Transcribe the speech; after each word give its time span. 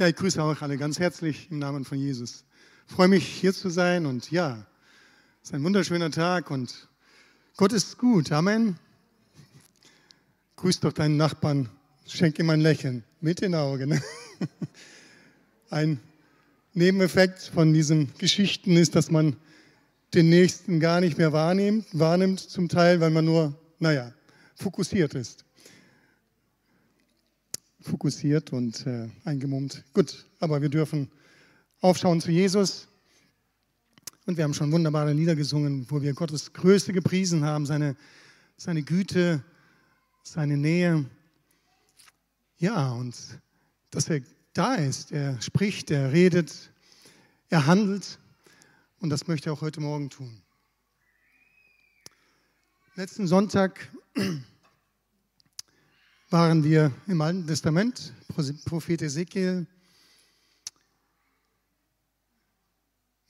Ja, 0.00 0.06
ich 0.06 0.14
grüße 0.14 0.40
auch 0.40 0.62
alle 0.62 0.78
ganz 0.78 1.00
herzlich 1.00 1.48
im 1.50 1.58
Namen 1.58 1.84
von 1.84 1.98
Jesus. 1.98 2.44
Ich 2.86 2.94
freue 2.94 3.08
mich, 3.08 3.26
hier 3.26 3.52
zu 3.52 3.68
sein 3.68 4.06
und 4.06 4.30
ja, 4.30 4.64
es 5.42 5.48
ist 5.48 5.54
ein 5.56 5.64
wunderschöner 5.64 6.12
Tag 6.12 6.52
und 6.52 6.88
Gott 7.56 7.72
ist 7.72 7.98
gut. 7.98 8.30
Amen. 8.30 8.78
Grüß 10.54 10.78
doch 10.78 10.92
deinen 10.92 11.16
Nachbarn, 11.16 11.68
schenk 12.06 12.38
ihm 12.38 12.48
ein 12.50 12.60
Lächeln 12.60 13.02
mit 13.20 13.40
den 13.40 13.56
Augen. 13.56 14.00
Ein 15.70 15.98
Nebeneffekt 16.74 17.42
von 17.52 17.74
diesen 17.74 18.16
Geschichten 18.18 18.76
ist, 18.76 18.94
dass 18.94 19.10
man 19.10 19.36
den 20.14 20.28
Nächsten 20.28 20.78
gar 20.78 21.00
nicht 21.00 21.18
mehr 21.18 21.32
wahrnimmt, 21.32 21.86
wahrnimmt 21.90 22.38
zum 22.38 22.68
Teil, 22.68 23.00
weil 23.00 23.10
man 23.10 23.24
nur, 23.24 23.52
naja, 23.80 24.12
fokussiert 24.54 25.14
ist 25.14 25.44
fokussiert 27.80 28.52
und 28.52 28.86
äh, 28.86 29.08
eingemummt. 29.24 29.84
Gut, 29.92 30.26
aber 30.40 30.60
wir 30.60 30.68
dürfen 30.68 31.10
aufschauen 31.80 32.20
zu 32.20 32.30
Jesus. 32.30 32.88
Und 34.26 34.36
wir 34.36 34.44
haben 34.44 34.54
schon 34.54 34.72
wunderbare 34.72 35.12
Lieder 35.12 35.36
gesungen, 35.36 35.86
wo 35.88 36.02
wir 36.02 36.12
Gottes 36.12 36.52
Größe 36.52 36.92
gepriesen 36.92 37.44
haben, 37.44 37.64
seine, 37.66 37.96
seine 38.56 38.82
Güte, 38.82 39.42
seine 40.22 40.56
Nähe. 40.56 41.06
Ja, 42.58 42.90
und 42.90 43.16
dass 43.90 44.08
er 44.08 44.20
da 44.52 44.74
ist, 44.74 45.12
er 45.12 45.40
spricht, 45.40 45.90
er 45.90 46.12
redet, 46.12 46.72
er 47.48 47.66
handelt. 47.66 48.18
Und 48.98 49.10
das 49.10 49.28
möchte 49.28 49.48
er 49.48 49.52
auch 49.52 49.60
heute 49.60 49.80
Morgen 49.80 50.10
tun. 50.10 50.42
Letzten 52.96 53.28
Sonntag 53.28 53.88
waren 56.30 56.62
wir 56.62 56.92
im 57.06 57.22
Alten 57.22 57.46
Testament, 57.46 58.12
Prophet 58.66 59.00
Ezekiel, 59.00 59.66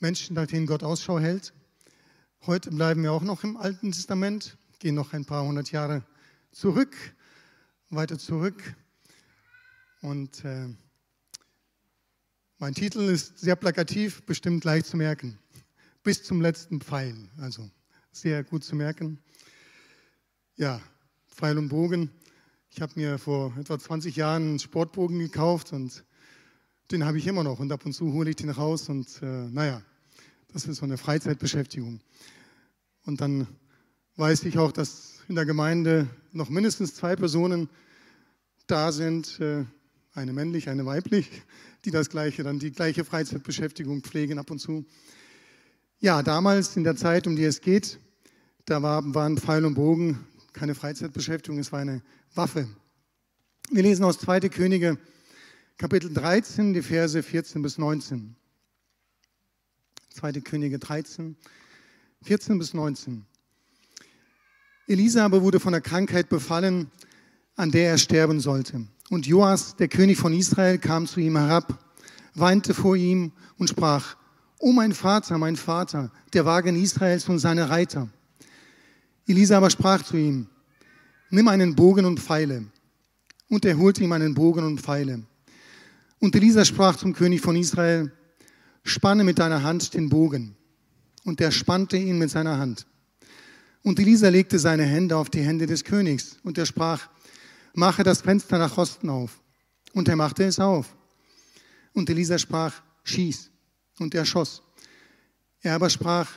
Menschen, 0.01 0.35
nach 0.35 0.47
denen 0.47 0.67
Gott 0.67 0.83
Ausschau 0.83 1.21
hält. 1.21 1.53
Heute 2.47 2.71
bleiben 2.71 3.05
wir 3.05 3.13
auch 3.13 3.23
noch 3.23 3.45
im 3.45 3.57
Alten 3.57 3.93
Testament, 3.93 4.59
gehen 4.81 4.97
noch 4.97 5.13
ein 5.13 5.25
paar 5.25 5.45
hundert 5.45 5.71
Jahre 5.71 6.05
zurück, 6.51 6.97
weiter 7.91 8.19
zurück. 8.19 8.75
Und 10.01 10.45
äh, 10.45 10.69
mein 12.59 12.75
Titel 12.75 13.01
ist 13.01 13.39
sehr 13.39 13.55
plakativ, 13.55 14.23
bestimmt 14.23 14.65
leicht 14.65 14.87
zu 14.87 14.97
merken. 14.97 15.39
Bis 16.03 16.25
zum 16.25 16.41
letzten 16.41 16.81
Pfeil, 16.81 17.29
also 17.39 17.71
sehr 18.11 18.43
gut 18.43 18.65
zu 18.65 18.75
merken. 18.75 19.23
Ja, 20.57 20.81
Pfeil 21.29 21.59
und 21.59 21.69
Bogen. 21.69 22.11
Ich 22.71 22.83
habe 22.83 22.93
mir 22.97 23.19
vor 23.19 23.53
etwa 23.59 23.79
20 23.79 24.15
Jahren 24.15 24.43
einen 24.43 24.59
Sportbogen 24.59 25.19
gekauft 25.19 25.73
und 25.73 26.05
den 26.91 27.05
habe 27.05 27.19
ich 27.19 27.27
immer 27.27 27.43
noch 27.43 27.59
und 27.59 27.73
ab 27.73 27.85
und 27.85 27.93
zu 27.93 28.13
hole 28.13 28.31
ich 28.31 28.37
den 28.37 28.51
raus 28.51 28.89
und 28.89 29.21
äh, 29.23 29.27
naja, 29.27 29.83
das 30.53 30.67
ist 30.67 30.79
so 30.79 30.85
eine 30.85 30.97
Freizeitbeschäftigung. 30.97 32.01
Und 33.05 33.21
dann 33.21 33.47
weiß 34.17 34.45
ich 34.45 34.59
auch, 34.59 34.71
dass 34.71 35.21
in 35.29 35.35
der 35.35 35.47
Gemeinde 35.47 36.09
noch 36.33 36.51
mindestens 36.51 36.95
zwei 36.95 37.17
Personen 37.17 37.69
da 38.67 38.93
sind, 38.93 39.41
äh, 39.41 39.65
eine 40.15 40.33
männlich, 40.33 40.69
eine 40.69 40.85
weiblich, 40.87 41.31
die 41.85 41.91
das 41.91 42.11
gleiche, 42.11 42.43
dann 42.43 42.59
die 42.59 42.71
gleiche 42.71 43.05
Freizeitbeschäftigung 43.05 44.03
pflegen 44.03 44.39
ab 44.39 44.51
und 44.51 44.59
zu. 44.59 44.85
Ja, 46.01 46.23
damals 46.23 46.77
in 46.77 46.85
der 46.85 46.97
Zeit, 46.97 47.27
um 47.27 47.35
die 47.35 47.45
es 47.45 47.61
geht, 47.61 47.99
da 48.67 48.83
war, 48.83 49.03
waren 49.15 49.39
Pfeil 49.39 49.65
und 49.65 49.75
Bogen 49.75 50.21
keine 50.53 50.75
Freizeitbeschäftigung, 50.75 51.59
es 51.59 51.73
war 51.73 51.81
eine 51.81 52.03
Waffe. 52.35 52.69
Wir 53.71 53.83
lesen 53.83 54.05
aus 54.05 54.19
2. 54.19 54.41
Könige, 54.49 54.99
Kapitel 55.77 56.13
13, 56.13 56.75
die 56.75 56.83
Verse 56.83 57.23
14 57.23 57.63
bis 57.63 57.79
19. 57.79 58.35
2. 60.11 60.33
Könige 60.41 60.79
13, 60.79 61.37
14 62.23 62.59
bis 62.59 62.75
19. 62.75 63.25
Elisa 64.87 65.25
aber 65.25 65.43
wurde 65.43 65.61
von 65.61 65.73
der 65.73 65.83
Krankheit 65.83 66.29
befallen, 66.29 66.91
an 67.57 67.71
der 67.71 67.91
er 67.91 67.99
sterben 67.99 68.41
sollte. 68.41 68.87
Und 69.11 69.27
Joas, 69.27 69.77
der 69.77 69.89
König 69.89 70.19
von 70.19 70.33
Israel, 70.33 70.79
kam 70.79 71.07
zu 71.07 71.21
ihm 71.21 71.37
herab, 71.37 71.79
weinte 72.35 72.75
vor 72.75 72.97
ihm 72.97 73.33
und 73.59 73.69
sprach, 73.69 74.17
O 74.59 74.73
mein 74.73 74.93
Vater, 74.93 75.39
mein 75.39 75.57
Vater, 75.57 76.11
der 76.33 76.45
Wagen 76.45 76.75
Israels 76.83 77.29
und 77.29 77.39
seine 77.39 77.71
Reiter. 77.71 78.09
Elisa 79.29 79.59
aber 79.59 79.69
sprach 79.69 80.03
zu 80.03 80.17
ihm, 80.17 80.47
nimm 81.29 81.49
einen 81.49 81.77
Bogen 81.77 82.07
und 82.07 82.19
Pfeile. 82.19 82.65
Und 83.51 83.65
er 83.67 83.77
holte 83.77 84.03
ihm 84.03 84.13
einen 84.13 84.35
Bogen 84.35 84.65
und 84.65 84.81
Pfeile. 84.81 85.23
Und 86.19 86.35
Elisa 86.35 86.65
sprach 86.65 86.97
zum 86.97 87.13
König 87.13 87.43
von 87.43 87.55
Israel, 87.55 88.11
spanne 88.85 89.25
mit 89.25 89.39
deiner 89.39 89.63
Hand 89.63 89.93
den 89.93 90.09
Bogen. 90.09 90.57
Und 91.25 91.43
er 91.43 91.51
spannte 91.51 91.99
ihn 91.99 92.19
mit 92.19 92.31
seiner 92.31 92.57
Hand. 92.57 92.87
Und 93.83 94.01
Elisa 94.01 94.31
legte 94.31 94.59
seine 94.59 94.85
Hände 94.85 95.15
auf 95.15 95.29
die 95.29 95.43
Hände 95.43 95.67
des 95.67 95.85
Königs. 95.85 96.39
Und 96.43 96.57
er 96.57 96.65
sprach, 96.65 97.09
mache 97.75 98.03
das 98.03 98.23
Fenster 98.23 98.57
nach 98.57 98.79
Osten 98.79 99.11
auf. 99.11 99.43
Und 99.93 100.09
er 100.09 100.17
machte 100.17 100.45
es 100.45 100.59
auf. 100.59 100.97
Und 101.93 102.09
Elisa 102.09 102.39
sprach, 102.39 102.73
schieß. 103.05 103.51
Und 103.99 104.15
er 104.15 104.25
schoss. 104.25 104.63
Er 105.61 105.75
aber 105.75 105.91
sprach, 105.91 106.31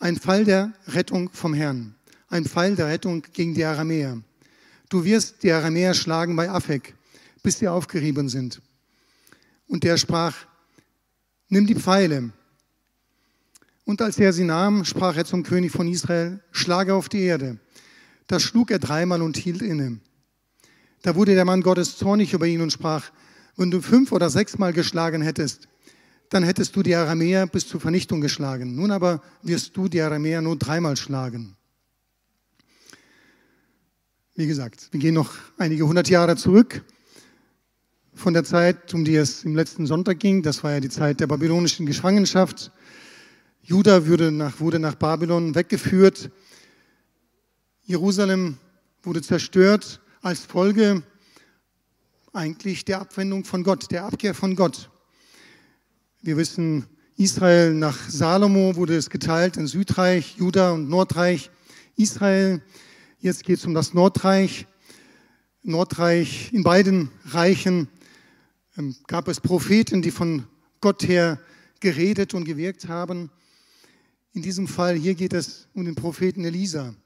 ein 0.00 0.16
Fall 0.16 0.44
der 0.44 0.72
Rettung 0.88 1.30
vom 1.32 1.54
Herrn 1.54 1.94
ein 2.32 2.46
Pfeil 2.46 2.74
der 2.74 2.88
Rettung 2.88 3.22
gegen 3.32 3.54
die 3.54 3.64
Aramäer. 3.64 4.20
Du 4.88 5.04
wirst 5.04 5.42
die 5.42 5.52
Aramäer 5.52 5.92
schlagen 5.92 6.34
bei 6.34 6.50
Afek, 6.50 6.94
bis 7.42 7.58
sie 7.58 7.68
aufgerieben 7.68 8.28
sind. 8.28 8.62
Und 9.66 9.84
der 9.84 9.96
sprach, 9.98 10.34
nimm 11.48 11.66
die 11.66 11.74
Pfeile. 11.74 12.30
Und 13.84 14.00
als 14.00 14.18
er 14.18 14.32
sie 14.32 14.44
nahm, 14.44 14.84
sprach 14.84 15.16
er 15.16 15.24
zum 15.24 15.42
König 15.42 15.72
von 15.72 15.88
Israel, 15.88 16.40
schlage 16.52 16.94
auf 16.94 17.08
die 17.08 17.22
Erde. 17.22 17.58
Da 18.28 18.40
schlug 18.40 18.70
er 18.70 18.78
dreimal 18.78 19.20
und 19.20 19.36
hielt 19.36 19.60
inne. 19.60 19.98
Da 21.02 21.14
wurde 21.14 21.34
der 21.34 21.44
Mann 21.44 21.62
Gottes 21.62 21.98
zornig 21.98 22.32
über 22.32 22.46
ihn 22.46 22.62
und 22.62 22.72
sprach, 22.72 23.10
wenn 23.56 23.70
du 23.70 23.82
fünf 23.82 24.12
oder 24.12 24.30
sechsmal 24.30 24.72
geschlagen 24.72 25.20
hättest, 25.20 25.68
dann 26.30 26.44
hättest 26.44 26.74
du 26.74 26.82
die 26.82 26.94
Aramäer 26.94 27.46
bis 27.46 27.68
zur 27.68 27.80
Vernichtung 27.80 28.22
geschlagen. 28.22 28.74
Nun 28.74 28.90
aber 28.90 29.20
wirst 29.42 29.76
du 29.76 29.88
die 29.88 30.00
Aramäer 30.00 30.40
nur 30.40 30.56
dreimal 30.56 30.96
schlagen. 30.96 31.56
Wie 34.34 34.46
gesagt, 34.46 34.88
wir 34.92 34.98
gehen 34.98 35.12
noch 35.12 35.34
einige 35.58 35.86
hundert 35.86 36.08
Jahre 36.08 36.36
zurück 36.36 36.82
von 38.14 38.32
der 38.32 38.44
Zeit, 38.44 38.94
um 38.94 39.04
die 39.04 39.14
es 39.14 39.44
im 39.44 39.54
letzten 39.54 39.86
Sonntag 39.86 40.20
ging. 40.20 40.42
Das 40.42 40.64
war 40.64 40.72
ja 40.72 40.80
die 40.80 40.88
Zeit 40.88 41.20
der 41.20 41.26
babylonischen 41.26 41.84
Gefangenschaft. 41.84 42.72
Juda 43.60 44.06
wurde 44.06 44.32
nach, 44.32 44.58
wurde 44.58 44.78
nach 44.78 44.94
Babylon 44.94 45.54
weggeführt. 45.54 46.30
Jerusalem 47.82 48.56
wurde 49.02 49.20
zerstört 49.20 50.00
als 50.22 50.40
Folge 50.40 51.02
eigentlich 52.32 52.86
der 52.86 53.02
Abwendung 53.02 53.44
von 53.44 53.62
Gott, 53.62 53.90
der 53.90 54.06
Abkehr 54.06 54.34
von 54.34 54.56
Gott. 54.56 54.88
Wir 56.22 56.38
wissen, 56.38 56.86
Israel 57.18 57.74
nach 57.74 58.08
Salomo 58.08 58.76
wurde 58.76 58.96
es 58.96 59.10
geteilt 59.10 59.58
in 59.58 59.66
Südreich, 59.66 60.36
Juda 60.38 60.70
und 60.70 60.88
Nordreich. 60.88 61.50
Israel 61.96 62.62
Jetzt 63.22 63.44
geht 63.44 63.58
es 63.58 63.64
um 63.64 63.72
das 63.72 63.94
Nordreich. 63.94 64.66
Nordreich, 65.62 66.52
in 66.52 66.64
beiden 66.64 67.08
Reichen 67.26 67.86
ähm, 68.76 68.96
gab 69.06 69.28
es 69.28 69.40
Propheten, 69.40 70.02
die 70.02 70.10
von 70.10 70.44
Gott 70.80 71.06
her 71.06 71.38
geredet 71.78 72.34
und 72.34 72.42
gewirkt 72.42 72.88
haben. 72.88 73.30
In 74.32 74.42
diesem 74.42 74.66
Fall 74.66 74.96
hier 74.96 75.14
geht 75.14 75.34
es 75.34 75.68
um 75.72 75.84
den 75.84 75.94
Propheten 75.94 76.44
Elisa. 76.44 76.96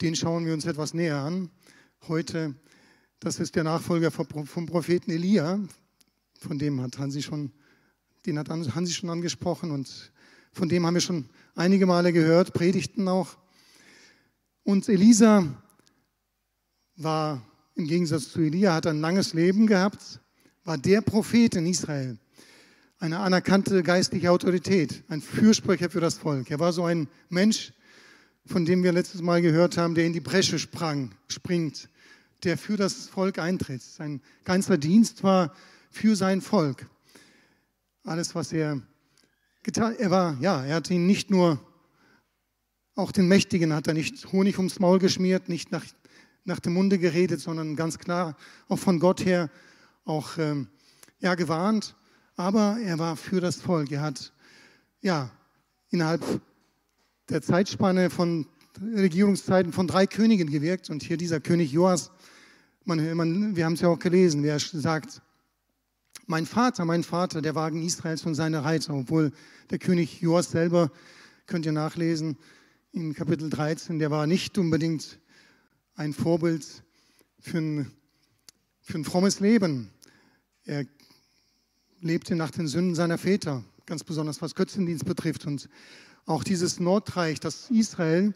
Den 0.00 0.16
schauen 0.16 0.46
wir 0.46 0.52
uns 0.52 0.64
etwas 0.64 0.94
näher 0.94 1.18
an. 1.18 1.48
Heute, 2.08 2.56
das 3.20 3.38
ist 3.38 3.54
der 3.54 3.62
Nachfolger 3.62 4.10
vom 4.10 4.66
Propheten 4.66 5.12
Elia, 5.12 5.60
von 6.40 6.58
dem 6.58 6.80
hat 6.80 6.98
Hansi 6.98 7.22
schon, 7.22 7.52
den 8.26 8.36
hat 8.36 8.48
Hansi 8.48 8.92
schon 8.92 9.10
angesprochen 9.10 9.70
und 9.70 10.10
von 10.52 10.68
dem 10.68 10.84
haben 10.84 10.94
wir 10.94 11.00
schon 11.00 11.26
einige 11.54 11.86
Male 11.86 12.12
gehört, 12.12 12.52
Predigten 12.52 13.06
auch. 13.06 13.36
Und 14.64 14.88
Elisa 14.88 15.46
war 16.96 17.42
im 17.74 17.86
Gegensatz 17.86 18.30
zu 18.30 18.40
Elia, 18.40 18.74
hat 18.74 18.86
ein 18.86 19.00
langes 19.00 19.32
Leben 19.32 19.66
gehabt, 19.66 20.20
war 20.64 20.76
der 20.76 21.00
Prophet 21.00 21.56
in 21.56 21.66
Israel, 21.66 22.18
eine 22.98 23.18
anerkannte 23.20 23.82
geistliche 23.82 24.30
Autorität, 24.30 25.02
ein 25.08 25.22
Fürsprecher 25.22 25.88
für 25.88 26.00
das 26.00 26.18
Volk. 26.18 26.50
Er 26.50 26.60
war 26.60 26.72
so 26.72 26.84
ein 26.84 27.08
Mensch, 27.30 27.72
von 28.46 28.64
dem 28.64 28.82
wir 28.82 28.92
letztes 28.92 29.22
Mal 29.22 29.40
gehört 29.40 29.76
haben, 29.78 29.94
der 29.94 30.06
in 30.06 30.12
die 30.12 30.20
Bresche 30.20 30.58
sprang, 30.58 31.14
springt, 31.28 31.88
der 32.44 32.58
für 32.58 32.76
das 32.76 33.08
Volk 33.08 33.38
eintritt. 33.38 33.82
Sein 33.82 34.20
ganzer 34.44 34.76
Dienst 34.76 35.22
war 35.22 35.54
für 35.90 36.16
sein 36.16 36.40
Volk. 36.40 36.86
Alles, 38.04 38.34
was 38.34 38.52
er 38.52 38.80
getan, 39.62 39.94
er 39.96 40.36
ja, 40.40 40.64
er 40.64 40.76
hat 40.76 40.90
ihn 40.90 41.06
nicht 41.06 41.30
nur 41.30 41.60
auch 43.00 43.12
den 43.12 43.28
Mächtigen 43.28 43.72
hat 43.74 43.86
er 43.86 43.94
nicht 43.94 44.30
Honig 44.32 44.58
ums 44.58 44.78
Maul 44.78 44.98
geschmiert, 44.98 45.48
nicht 45.48 45.72
nach, 45.72 45.84
nach 46.44 46.60
dem 46.60 46.74
Munde 46.74 46.98
geredet, 46.98 47.40
sondern 47.40 47.74
ganz 47.74 47.98
klar 47.98 48.36
auch 48.68 48.78
von 48.78 49.00
Gott 49.00 49.24
her 49.24 49.50
auch 50.04 50.38
ähm, 50.38 50.68
ja, 51.18 51.34
gewarnt, 51.34 51.96
aber 52.36 52.78
er 52.82 52.98
war 52.98 53.16
für 53.16 53.40
das 53.40 53.56
Volk. 53.56 53.90
Er 53.90 54.02
hat 54.02 54.32
ja 55.00 55.30
innerhalb 55.90 56.22
der 57.28 57.42
Zeitspanne 57.42 58.10
von 58.10 58.46
Regierungszeiten 58.80 59.72
von 59.72 59.86
drei 59.86 60.06
Königen 60.06 60.50
gewirkt. 60.50 60.90
Und 60.90 61.02
hier 61.02 61.16
dieser 61.16 61.40
König 61.40 61.72
Joas, 61.72 62.10
man, 62.84 63.14
man, 63.14 63.56
wir 63.56 63.64
haben 63.64 63.74
es 63.74 63.80
ja 63.80 63.88
auch 63.88 63.98
gelesen, 63.98 64.42
wer 64.42 64.58
sagt, 64.58 65.22
mein 66.26 66.46
Vater, 66.46 66.84
mein 66.84 67.02
Vater, 67.02 67.42
der 67.42 67.54
Wagen 67.54 67.82
Israels 67.82 68.24
und 68.24 68.34
seine 68.34 68.64
Reiter, 68.64 68.94
obwohl 68.94 69.32
der 69.70 69.78
König 69.78 70.20
Joas 70.20 70.50
selber, 70.50 70.90
könnt 71.46 71.66
ihr 71.66 71.72
nachlesen, 71.72 72.36
in 72.92 73.14
Kapitel 73.14 73.48
13, 73.50 73.98
der 73.98 74.10
war 74.10 74.26
nicht 74.26 74.58
unbedingt 74.58 75.20
ein 75.94 76.12
Vorbild 76.12 76.66
für 77.38 77.58
ein, 77.58 77.90
für 78.80 78.98
ein 78.98 79.04
frommes 79.04 79.40
Leben. 79.40 79.90
Er 80.64 80.86
lebte 82.00 82.34
nach 82.34 82.50
den 82.50 82.66
Sünden 82.66 82.94
seiner 82.94 83.18
Väter, 83.18 83.64
ganz 83.86 84.02
besonders 84.02 84.42
was 84.42 84.54
Götzendienst 84.54 85.04
betrifft. 85.04 85.46
Und 85.46 85.68
auch 86.26 86.42
dieses 86.42 86.80
Nordreich, 86.80 87.38
das 87.38 87.70
Israel, 87.70 88.34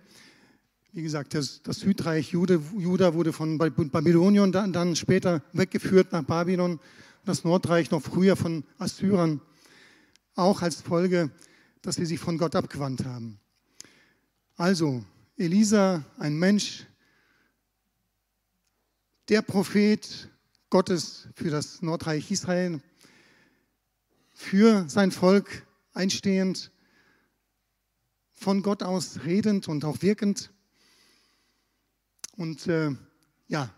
wie 0.93 1.03
gesagt, 1.03 1.35
das, 1.35 1.63
das 1.63 1.81
Südreich 1.81 2.31
Jude, 2.31 2.63
Juda 2.79 3.15
wurde 3.15 3.33
von 3.33 3.59
Babylonien 3.59 4.53
dann, 4.53 4.73
dann 4.73 4.95
später 4.95 5.43
weggeführt 5.53 6.13
nach 6.13 6.23
Babylon. 6.23 6.79
Das 7.25 7.43
Nordreich 7.43 7.91
noch 7.91 8.03
früher 8.03 8.37
von 8.37 8.65
Assyrern, 8.79 9.41
auch 10.37 10.63
als 10.63 10.83
Folge, 10.83 11.31
dass 11.83 11.97
sie 11.97 12.07
sich 12.07 12.21
von 12.21 12.39
Gott 12.39 12.55
abgewandt 12.55 13.05
haben. 13.05 13.41
Also, 14.57 15.05
Elisa, 15.37 16.05
ein 16.17 16.39
Mensch, 16.39 16.87
der 19.29 19.43
Prophet 19.43 20.31
Gottes 20.71 21.27
für 21.35 21.51
das 21.51 21.83
Nordreich 21.83 22.31
Israel, 22.31 22.81
für 24.33 24.89
sein 24.89 25.11
Volk 25.11 25.67
einstehend, 25.93 26.71
von 28.33 28.63
Gott 28.63 28.85
aus 28.85 29.25
redend 29.25 29.67
und 29.67 29.85
auch 29.85 30.03
wirkend. 30.03 30.53
Und 32.37 32.69
äh, 32.69 32.95
ja, 33.49 33.75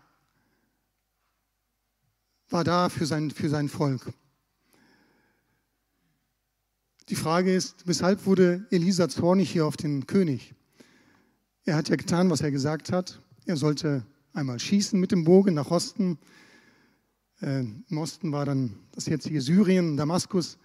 war 2.49 2.63
da 2.63 2.89
für 2.89 3.07
sein, 3.07 3.31
für 3.31 3.49
sein 3.49 3.67
Volk. 3.67 4.13
Die 7.09 7.15
Frage 7.15 7.55
ist, 7.55 7.87
weshalb 7.87 8.27
wurde 8.27 8.67
Elisa 8.69 9.09
zornig 9.09 9.49
hier 9.49 9.65
auf 9.65 9.77
den 9.77 10.05
König? 10.05 10.53
Er 11.67 11.75
hat 11.75 11.89
ja 11.89 11.97
getan, 11.97 12.29
was 12.29 12.39
er 12.39 12.49
gesagt 12.49 12.93
hat. 12.93 13.19
Er 13.45 13.57
sollte 13.57 14.05
einmal 14.31 14.57
schießen 14.57 14.97
mit 14.97 15.11
dem 15.11 15.25
Bogen 15.25 15.53
nach 15.53 15.69
Osten. 15.69 16.17
Äh, 17.41 17.65
Im 17.89 17.97
Osten 17.97 18.31
war 18.31 18.45
dann 18.45 18.79
das 18.93 19.07
jetzige 19.07 19.41
Syrien, 19.41 19.97
Damaskus. 19.97 20.57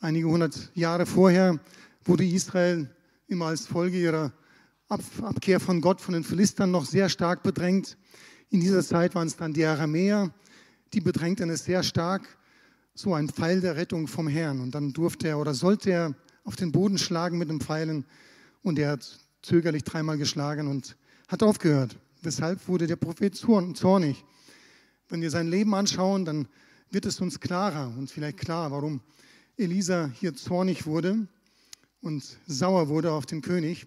Einige 0.00 0.28
hundert 0.28 0.70
Jahre 0.74 1.06
vorher 1.06 1.58
wurde 2.04 2.26
Israel 2.26 2.94
immer 3.28 3.46
als 3.46 3.66
Folge 3.66 3.98
ihrer 3.98 4.34
Abkehr 4.88 5.58
von 5.58 5.80
Gott, 5.80 6.02
von 6.02 6.12
den 6.12 6.22
Philistern 6.22 6.70
noch 6.70 6.84
sehr 6.84 7.08
stark 7.08 7.42
bedrängt. 7.42 7.96
In 8.50 8.60
dieser 8.60 8.84
Zeit 8.84 9.14
waren 9.14 9.28
es 9.28 9.36
dann 9.36 9.54
die 9.54 9.64
Aramäer, 9.64 10.34
die 10.92 11.00
bedrängten 11.00 11.48
es 11.48 11.64
sehr 11.64 11.82
stark. 11.82 12.28
So 12.92 13.14
ein 13.14 13.30
Pfeil 13.30 13.62
der 13.62 13.76
Rettung 13.76 14.06
vom 14.06 14.28
Herrn. 14.28 14.60
Und 14.60 14.74
dann 14.74 14.92
durfte 14.92 15.28
er 15.28 15.38
oder 15.38 15.54
sollte 15.54 15.92
er 15.92 16.14
auf 16.44 16.56
den 16.56 16.72
Boden 16.72 16.98
schlagen 16.98 17.38
mit 17.38 17.48
den 17.48 17.62
Pfeilen. 17.62 18.04
Und 18.62 18.78
er 18.78 18.90
hat 18.90 19.23
zögerlich 19.44 19.84
dreimal 19.84 20.18
geschlagen 20.18 20.68
und 20.68 20.96
hat 21.28 21.42
aufgehört. 21.42 21.96
Weshalb 22.22 22.66
wurde 22.68 22.86
der 22.86 22.96
Prophet 22.96 23.36
zornig? 23.36 24.24
Wenn 25.08 25.20
wir 25.20 25.30
sein 25.30 25.48
Leben 25.48 25.74
anschauen, 25.74 26.24
dann 26.24 26.48
wird 26.90 27.06
es 27.06 27.20
uns 27.20 27.40
klarer 27.40 27.92
und 27.96 28.10
vielleicht 28.10 28.38
klar, 28.38 28.70
warum 28.70 29.00
Elisa 29.56 30.10
hier 30.14 30.34
zornig 30.34 30.86
wurde 30.86 31.28
und 32.00 32.38
sauer 32.46 32.88
wurde 32.88 33.12
auf 33.12 33.26
den 33.26 33.42
König. 33.42 33.86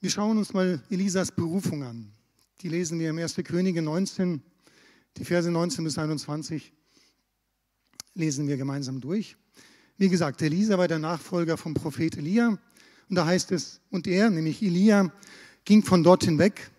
Wir 0.00 0.10
schauen 0.10 0.38
uns 0.38 0.52
mal 0.52 0.80
Elisas 0.90 1.32
Berufung 1.32 1.82
an. 1.82 2.12
Die 2.60 2.68
lesen 2.68 2.98
wir 3.00 3.10
im 3.10 3.18
1. 3.18 3.36
Könige 3.44 3.82
19, 3.82 4.40
die 5.16 5.24
Verse 5.24 5.50
19 5.50 5.84
bis 5.84 5.98
21 5.98 6.72
lesen 8.14 8.46
wir 8.46 8.56
gemeinsam 8.56 9.00
durch. 9.00 9.36
Wie 9.96 10.08
gesagt, 10.08 10.42
Elisa 10.42 10.78
war 10.78 10.86
der 10.86 11.00
Nachfolger 11.00 11.56
vom 11.56 11.74
Prophet 11.74 12.16
Elia. 12.16 12.58
Und 13.08 13.16
da 13.16 13.26
heißt 13.26 13.52
es, 13.52 13.80
und 13.90 14.06
er, 14.06 14.30
nämlich 14.30 14.62
Elia, 14.62 15.12
ging 15.64 15.82
von 15.82 16.02
dort 16.02 16.24
hinweg. 16.24 16.70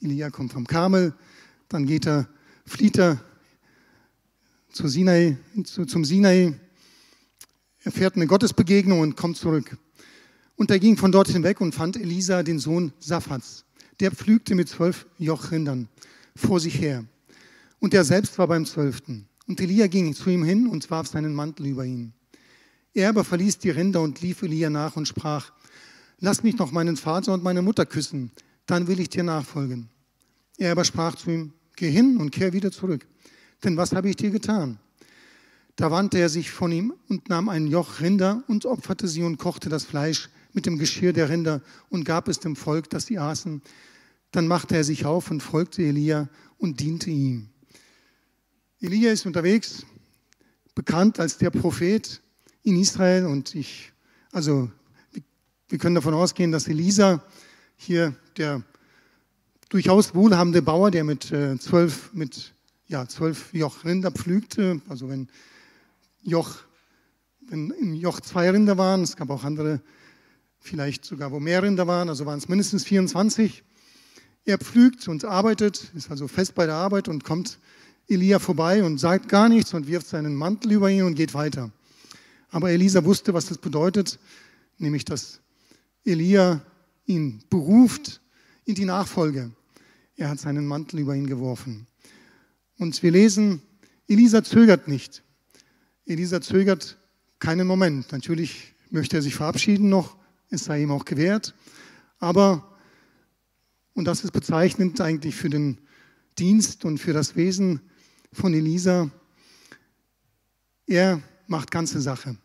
Elia 0.00 0.30
kommt 0.30 0.52
vom 0.52 0.66
Karmel, 0.66 1.14
dann 1.68 1.86
geht 1.86 2.06
er, 2.06 2.28
flieht 2.66 2.98
er 2.98 3.22
zu 4.70 4.88
Sinai, 4.88 5.36
zu, 5.64 5.84
zum 5.86 6.04
Sinai, 6.04 6.54
er 7.84 7.92
fährt 7.92 8.16
eine 8.16 8.26
Gottesbegegnung 8.26 9.00
und 9.00 9.16
kommt 9.16 9.36
zurück. 9.36 9.76
Und 10.56 10.70
er 10.70 10.78
ging 10.78 10.96
von 10.96 11.12
dort 11.12 11.28
hinweg 11.28 11.60
und 11.60 11.74
fand 11.74 11.96
Elisa, 11.96 12.42
den 12.42 12.58
Sohn 12.58 12.92
Saphats. 12.98 13.64
Der 14.00 14.10
pflügte 14.10 14.54
mit 14.54 14.68
zwölf 14.68 15.06
Jochrindern 15.18 15.88
vor 16.34 16.60
sich 16.60 16.80
her. 16.80 17.04
Und 17.78 17.92
er 17.92 18.04
selbst 18.04 18.38
war 18.38 18.48
beim 18.48 18.64
zwölften. 18.64 19.28
Und 19.46 19.60
Elia 19.60 19.86
ging 19.86 20.14
zu 20.14 20.30
ihm 20.30 20.44
hin 20.44 20.66
und 20.66 20.90
warf 20.90 21.08
seinen 21.08 21.34
Mantel 21.34 21.66
über 21.66 21.84
ihn. 21.84 22.14
Er 22.94 23.08
aber 23.08 23.24
verließ 23.24 23.58
die 23.58 23.70
Rinder 23.70 24.00
und 24.00 24.20
lief 24.20 24.42
Elia 24.42 24.70
nach 24.70 24.96
und 24.96 25.08
sprach, 25.08 25.52
lass 26.20 26.44
mich 26.44 26.56
noch 26.56 26.70
meinen 26.70 26.96
Vater 26.96 27.34
und 27.34 27.42
meine 27.42 27.60
Mutter 27.60 27.84
küssen, 27.84 28.30
dann 28.66 28.86
will 28.86 29.00
ich 29.00 29.10
dir 29.10 29.24
nachfolgen. 29.24 29.90
Er 30.56 30.72
aber 30.72 30.84
sprach 30.84 31.16
zu 31.16 31.30
ihm, 31.30 31.52
geh 31.74 31.90
hin 31.90 32.18
und 32.18 32.30
kehr 32.30 32.52
wieder 32.52 32.70
zurück, 32.70 33.06
denn 33.64 33.76
was 33.76 33.92
habe 33.92 34.08
ich 34.08 34.16
dir 34.16 34.30
getan? 34.30 34.78
Da 35.74 35.90
wandte 35.90 36.18
er 36.18 36.28
sich 36.28 36.52
von 36.52 36.70
ihm 36.70 36.94
und 37.08 37.28
nahm 37.28 37.48
ein 37.48 37.66
Joch 37.66 38.00
Rinder 38.00 38.44
und 38.46 38.64
opferte 38.64 39.08
sie 39.08 39.24
und 39.24 39.38
kochte 39.38 39.68
das 39.68 39.84
Fleisch 39.84 40.30
mit 40.52 40.66
dem 40.66 40.78
Geschirr 40.78 41.12
der 41.12 41.28
Rinder 41.28 41.62
und 41.88 42.04
gab 42.04 42.28
es 42.28 42.38
dem 42.38 42.54
Volk, 42.54 42.88
dass 42.90 43.06
sie 43.06 43.18
aßen. 43.18 43.60
Dann 44.30 44.46
machte 44.46 44.76
er 44.76 44.84
sich 44.84 45.04
auf 45.04 45.32
und 45.32 45.42
folgte 45.42 45.82
Elia 45.82 46.28
und 46.58 46.78
diente 46.78 47.10
ihm. 47.10 47.48
Elia 48.80 49.10
ist 49.10 49.26
unterwegs, 49.26 49.84
bekannt 50.76 51.18
als 51.18 51.38
der 51.38 51.50
Prophet 51.50 52.20
in 52.64 52.80
Israel 52.80 53.26
und 53.26 53.54
ich, 53.54 53.92
also 54.32 54.70
wir 55.68 55.78
können 55.78 55.94
davon 55.94 56.14
ausgehen, 56.14 56.50
dass 56.50 56.66
Elisa 56.66 57.22
hier 57.76 58.14
der 58.36 58.62
durchaus 59.68 60.14
wohlhabende 60.14 60.62
Bauer, 60.62 60.90
der 60.90 61.04
mit 61.04 61.30
äh, 61.30 61.58
zwölf, 61.58 62.12
mit, 62.14 62.54
ja, 62.88 63.06
zwölf 63.06 63.52
Joch 63.52 63.84
Rinder 63.84 64.10
pflügte, 64.10 64.80
also 64.88 65.08
wenn 65.08 65.28
Joch, 66.22 66.56
wenn 67.48 67.70
im 67.70 67.94
Joch 67.94 68.20
zwei 68.20 68.50
Rinder 68.50 68.78
waren, 68.78 69.02
es 69.02 69.16
gab 69.16 69.30
auch 69.30 69.44
andere, 69.44 69.80
vielleicht 70.58 71.04
sogar 71.04 71.32
wo 71.32 71.40
mehr 71.40 71.62
Rinder 71.62 71.86
waren, 71.86 72.08
also 72.08 72.24
waren 72.24 72.38
es 72.38 72.48
mindestens 72.48 72.84
24. 72.84 73.62
Er 74.46 74.58
pflügt 74.58 75.06
und 75.08 75.24
arbeitet, 75.24 75.90
ist 75.94 76.10
also 76.10 76.28
fest 76.28 76.54
bei 76.54 76.66
der 76.66 76.76
Arbeit 76.76 77.08
und 77.08 77.24
kommt 77.24 77.58
Elia 78.08 78.38
vorbei 78.38 78.82
und 78.84 78.98
sagt 78.98 79.28
gar 79.28 79.48
nichts 79.48 79.74
und 79.74 79.86
wirft 79.86 80.06
seinen 80.06 80.34
Mantel 80.34 80.72
über 80.72 80.90
ihn 80.90 81.02
und 81.02 81.14
geht 81.14 81.34
weiter. 81.34 81.70
Aber 82.54 82.70
Elisa 82.70 83.04
wusste, 83.04 83.34
was 83.34 83.46
das 83.46 83.58
bedeutet, 83.58 84.20
nämlich 84.78 85.04
dass 85.04 85.40
Elia 86.04 86.64
ihn 87.04 87.42
beruft 87.50 88.20
in 88.64 88.76
die 88.76 88.84
Nachfolge. 88.84 89.50
Er 90.14 90.28
hat 90.28 90.38
seinen 90.38 90.64
Mantel 90.64 91.00
über 91.00 91.16
ihn 91.16 91.26
geworfen. 91.26 91.88
Und 92.78 93.02
wir 93.02 93.10
lesen, 93.10 93.60
Elisa 94.06 94.44
zögert 94.44 94.86
nicht. 94.86 95.24
Elisa 96.06 96.40
zögert 96.40 96.96
keinen 97.40 97.66
Moment. 97.66 98.12
Natürlich 98.12 98.72
möchte 98.88 99.16
er 99.16 99.22
sich 99.22 99.34
verabschieden 99.34 99.88
noch, 99.88 100.16
es 100.48 100.66
sei 100.66 100.82
ihm 100.82 100.92
auch 100.92 101.04
gewährt. 101.04 101.56
Aber, 102.20 102.76
und 103.94 104.04
das 104.04 104.22
ist 104.22 104.30
bezeichnend 104.30 105.00
eigentlich 105.00 105.34
für 105.34 105.50
den 105.50 105.78
Dienst 106.38 106.84
und 106.84 106.98
für 106.98 107.12
das 107.12 107.34
Wesen 107.34 107.80
von 108.32 108.54
Elisa, 108.54 109.10
er 110.86 111.20
macht 111.48 111.72
ganze 111.72 112.00
Sache. 112.00 112.36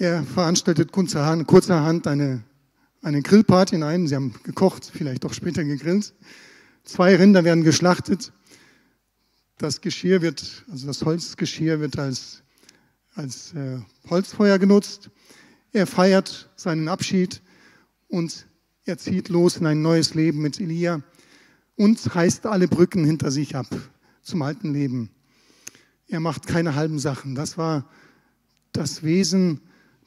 Er 0.00 0.22
veranstaltet 0.22 0.92
kurzerhand 0.92 2.06
eine, 2.06 2.42
eine 3.02 3.20
Grillparty. 3.20 3.76
Nein, 3.76 4.06
sie 4.06 4.14
haben 4.14 4.32
gekocht, 4.44 4.90
vielleicht 4.90 5.24
doch 5.24 5.34
später 5.34 5.62
gegrillt. 5.62 6.14
Zwei 6.84 7.16
Rinder 7.16 7.44
werden 7.44 7.64
geschlachtet. 7.64 8.32
Das 9.58 9.82
Geschirr 9.82 10.22
wird, 10.22 10.64
also 10.70 10.86
das 10.86 11.04
Holzgeschirr 11.04 11.80
wird 11.80 11.98
als, 11.98 12.42
als 13.14 13.52
äh, 13.52 13.80
Holzfeuer 14.08 14.58
genutzt. 14.58 15.10
Er 15.70 15.86
feiert 15.86 16.48
seinen 16.56 16.88
Abschied 16.88 17.42
und 18.08 18.46
er 18.86 18.96
zieht 18.96 19.28
los 19.28 19.58
in 19.58 19.66
ein 19.66 19.82
neues 19.82 20.14
Leben 20.14 20.40
mit 20.40 20.60
Elia 20.60 21.02
und 21.76 22.16
reißt 22.16 22.46
alle 22.46 22.68
Brücken 22.68 23.04
hinter 23.04 23.30
sich 23.30 23.54
ab 23.54 23.66
zum 24.22 24.40
alten 24.40 24.72
Leben. 24.72 25.10
Er 26.08 26.20
macht 26.20 26.46
keine 26.46 26.74
halben 26.74 26.98
Sachen. 26.98 27.34
Das 27.34 27.58
war 27.58 27.86
das 28.72 29.02
Wesen 29.02 29.60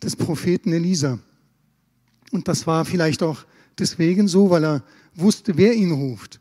des 0.03 0.15
Propheten 0.15 0.73
Elisa. 0.73 1.19
Und 2.31 2.47
das 2.47 2.67
war 2.67 2.85
vielleicht 2.85 3.23
auch 3.23 3.45
deswegen 3.77 4.27
so, 4.27 4.49
weil 4.49 4.63
er 4.63 4.83
wusste, 5.15 5.57
wer 5.57 5.73
ihn 5.73 5.91
ruft 5.91 6.39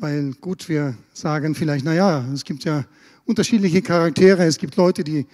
weil 0.00 0.32
gut, 0.40 0.68
wir 0.68 0.96
sagen 1.12 1.54
vielleicht, 1.54 1.84
naja, 1.84 2.26
es 2.32 2.44
gibt 2.44 2.64
ja 2.64 2.84
unterschiedliche 3.26 3.82
Charaktere, 3.82 4.44
es 4.44 4.56
gibt 4.56 4.76
Leute, 4.76 5.04
die, 5.04 5.26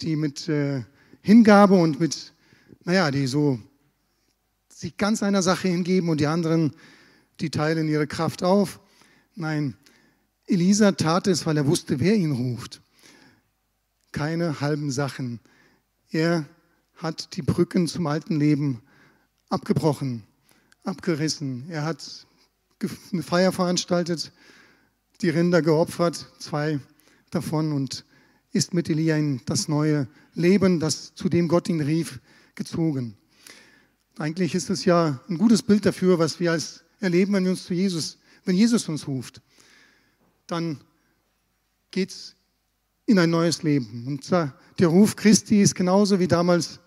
die 0.00 0.14
mit 0.14 0.48
äh, 0.48 0.84
Hingabe 1.22 1.74
und 1.74 1.98
mit, 1.98 2.32
naja, 2.84 3.10
die 3.10 3.26
so 3.26 3.58
sich 4.68 4.96
ganz 4.96 5.24
einer 5.24 5.42
Sache 5.42 5.68
hingeben 5.68 6.08
und 6.08 6.20
die 6.20 6.28
anderen, 6.28 6.72
die 7.40 7.50
teilen 7.50 7.88
ihre 7.88 8.06
Kraft 8.06 8.44
auf. 8.44 8.78
Nein, 9.34 9.74
Elisa 10.46 10.92
tat 10.92 11.26
es, 11.26 11.44
weil 11.44 11.56
er 11.56 11.66
wusste, 11.66 11.98
wer 11.98 12.14
ihn 12.14 12.32
ruft. 12.32 12.80
Keine 14.12 14.60
halben 14.60 14.92
Sachen. 14.92 15.40
Er 16.10 16.46
hat 16.96 17.36
die 17.36 17.42
Brücken 17.42 17.86
zum 17.86 18.06
alten 18.06 18.38
Leben 18.38 18.82
abgebrochen, 19.48 20.22
abgerissen. 20.84 21.68
Er 21.68 21.84
hat 21.84 22.26
eine 23.12 23.22
Feier 23.22 23.52
veranstaltet, 23.52 24.32
die 25.20 25.30
Rinder 25.30 25.62
geopfert, 25.62 26.26
zwei 26.38 26.80
davon, 27.30 27.72
und 27.72 28.04
ist 28.52 28.74
mit 28.74 28.88
Elia 28.88 29.16
in 29.16 29.40
das 29.46 29.68
neue 29.68 30.08
Leben, 30.34 30.80
das 30.80 31.14
zu 31.14 31.28
dem 31.28 31.48
Gott 31.48 31.68
ihn 31.68 31.80
rief, 31.80 32.20
gezogen. 32.54 33.16
Eigentlich 34.18 34.54
ist 34.54 34.70
es 34.70 34.86
ja 34.86 35.20
ein 35.28 35.36
gutes 35.36 35.62
Bild 35.62 35.84
dafür, 35.84 36.18
was 36.18 36.40
wir 36.40 36.52
als 36.52 36.84
erleben, 37.00 37.34
wenn 37.34 37.44
wir 37.44 37.50
uns 37.50 37.64
zu 37.64 37.74
Jesus, 37.74 38.18
wenn 38.44 38.56
Jesus 38.56 38.88
uns 38.88 39.06
ruft. 39.06 39.42
Dann 40.46 40.80
geht 41.90 42.10
es 42.10 42.34
in 43.04 43.18
ein 43.18 43.30
neues 43.30 43.62
Leben. 43.62 44.06
Und 44.06 44.30
der 44.30 44.88
Ruf 44.88 45.16
Christi 45.16 45.60
ist 45.60 45.74
genauso 45.74 46.18
wie 46.18 46.28
damals 46.28 46.80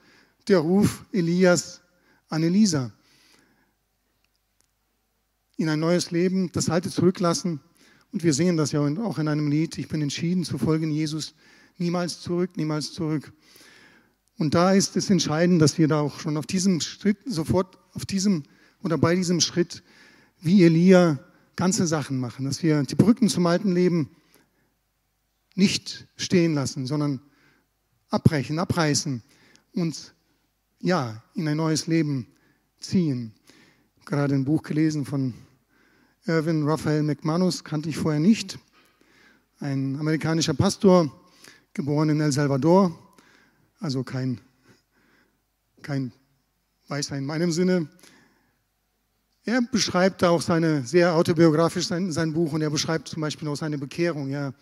der 0.48 0.60
Ruf 0.60 1.06
Elias 1.12 1.82
an 2.30 2.44
Elisa. 2.44 2.92
In 5.58 5.70
ein 5.70 5.80
neues 5.80 6.12
Leben, 6.12 6.52
das 6.52 6.70
Alte 6.70 6.90
zurücklassen. 6.90 7.60
Und 8.12 8.24
wir 8.24 8.34
singen 8.34 8.58
das 8.58 8.72
ja 8.72 8.80
auch 8.82 9.20
in 9.20 9.28
einem 9.28 9.50
Lied. 9.52 9.78
Ich 9.78 9.88
bin 9.88 10.02
entschieden 10.02 10.44
zu 10.44 10.58
folgen 10.58 10.92
Jesus. 10.92 11.36
Niemals 11.78 12.22
zurück, 12.22 12.56
niemals 12.56 12.94
zurück. 12.94 13.32
Und 14.38 14.56
da 14.56 14.74
ist 14.74 14.96
es 14.96 15.10
entscheidend, 15.10 15.62
dass 15.62 15.78
wir 15.78 15.88
da 15.88 16.00
auch 16.00 16.20
schon 16.20 16.38
auf 16.38 16.46
diesem 16.46 16.80
Schritt, 16.80 17.18
sofort 17.26 17.78
auf 17.94 18.06
diesem 18.06 18.44
oder 18.82 18.98
bei 18.98 19.16
diesem 19.16 19.42
Schritt, 19.42 19.84
wie 20.40 20.64
Elia, 20.64 21.20
ganze 21.58 21.86
Sachen 21.86 22.20
machen, 22.20 22.46
dass 22.46 22.64
wir 22.64 22.82
die 22.84 22.96
Brücken 22.96 23.28
zum 23.28 23.46
alten 23.46 23.74
Leben 23.74 24.10
nicht 25.56 26.08
stehen 26.16 26.54
lassen, 26.54 26.86
sondern 26.86 27.20
abbrechen, 28.10 28.60
abreißen 28.60 29.22
und 29.74 30.14
ja, 30.82 31.22
in 31.34 31.48
ein 31.48 31.58
neues 31.58 31.88
Leben 31.88 32.28
ziehen. 32.80 33.34
Ich 33.48 34.02
habe 34.02 34.06
gerade 34.06 34.36
ein 34.36 34.46
Buch 34.46 34.64
gelesen 34.64 35.06
von 35.06 35.34
Irvin 36.26 36.68
Raphael 36.68 37.04
McManus, 37.04 37.64
kannte 37.64 37.90
ich 37.90 37.98
vorher 37.98 38.20
nicht. 38.20 38.60
Ein 39.60 39.98
amerikanischer 40.00 40.54
Pastor, 40.54 41.12
geboren 41.74 42.10
in 42.10 42.22
El 42.22 42.32
Salvador, 42.32 42.98
also 43.80 44.04
kein, 44.04 44.40
kein 45.82 46.14
Weißer 46.88 47.18
in 47.18 47.26
meinem 47.26 47.52
Sinne. 47.52 47.88
Er 49.44 49.62
beschreibt 49.62 50.24
auch 50.24 50.42
seine, 50.42 50.84
sehr 50.84 51.16
autobiografisch 51.16 51.88
sein, 51.88 52.12
sein 52.12 52.34
Buch 52.34 52.54
und 52.54 52.62
er 52.62 52.70
beschreibt 52.70 53.10
zum 53.10 53.22
Beispiel 53.22 53.48
auch 53.48 53.56
seine 53.56 53.78
Bekehrung. 53.78 54.30
Er, 54.30 54.54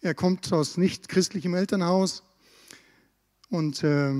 er 0.00 0.14
kommt 0.14 0.52
aus 0.52 0.76
nicht 0.76 1.08
christlichem 1.08 1.54
Elternhaus 1.54 2.24
und 3.48 3.84
äh, 3.84 4.12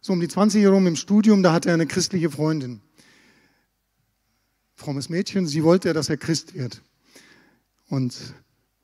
so 0.00 0.12
um 0.12 0.20
die 0.20 0.28
20 0.28 0.62
herum 0.62 0.86
im 0.86 0.96
Studium, 0.96 1.42
da 1.42 1.52
hat 1.52 1.66
er 1.66 1.74
eine 1.74 1.86
christliche 1.86 2.30
Freundin. 2.30 2.80
Frommes 4.74 5.08
Mädchen, 5.08 5.46
sie 5.46 5.62
wollte, 5.62 5.92
dass 5.92 6.08
er 6.08 6.16
Christ 6.16 6.54
wird 6.54 6.82
und 7.88 8.16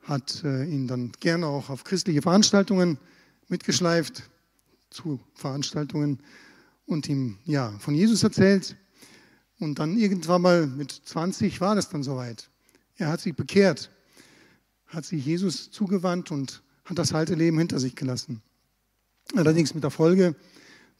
hat 0.02 0.44
äh, 0.44 0.64
ihn 0.64 0.87
dann 0.87 1.12
gerne 1.20 1.46
auch 1.46 1.70
auf 1.70 1.85
christliche 1.85 2.23
Veranstaltungen 2.23 2.99
mitgeschleift 3.49 4.25
zu 4.90 5.20
Veranstaltungen 5.35 6.20
und 6.85 7.08
ihm 7.08 7.38
ja, 7.44 7.73
von 7.78 7.94
Jesus 7.94 8.23
erzählt. 8.23 8.76
Und 9.58 9.78
dann 9.78 9.96
irgendwann 9.96 10.42
mal 10.42 10.66
mit 10.66 10.92
20 10.92 11.61
war 11.61 11.75
das 11.75 11.88
dann 11.88 12.02
soweit. 12.02 12.50
Er 12.96 13.08
hat 13.08 13.20
sich 13.20 13.35
bekehrt, 13.35 13.90
hat 14.87 15.04
sich 15.04 15.25
Jesus 15.25 15.70
zugewandt 15.70 16.30
und 16.30 16.62
hat 16.85 16.99
das 16.99 17.12
alte 17.12 17.35
Leben 17.35 17.58
hinter 17.58 17.78
sich 17.78 17.96
gelassen. 17.96 18.42
Allerdings 19.35 19.75
mit 19.75 19.82
der 19.82 19.90
Folge, 19.90 20.37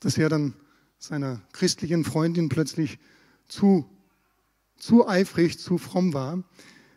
dass 0.00 0.18
er 0.18 0.28
dann 0.28 0.54
seiner 0.98 1.40
christlichen 1.52 2.04
Freundin 2.04 2.48
plötzlich 2.48 2.98
zu, 3.48 3.88
zu 4.76 5.08
eifrig, 5.08 5.58
zu 5.58 5.78
fromm 5.78 6.14
war. 6.14 6.42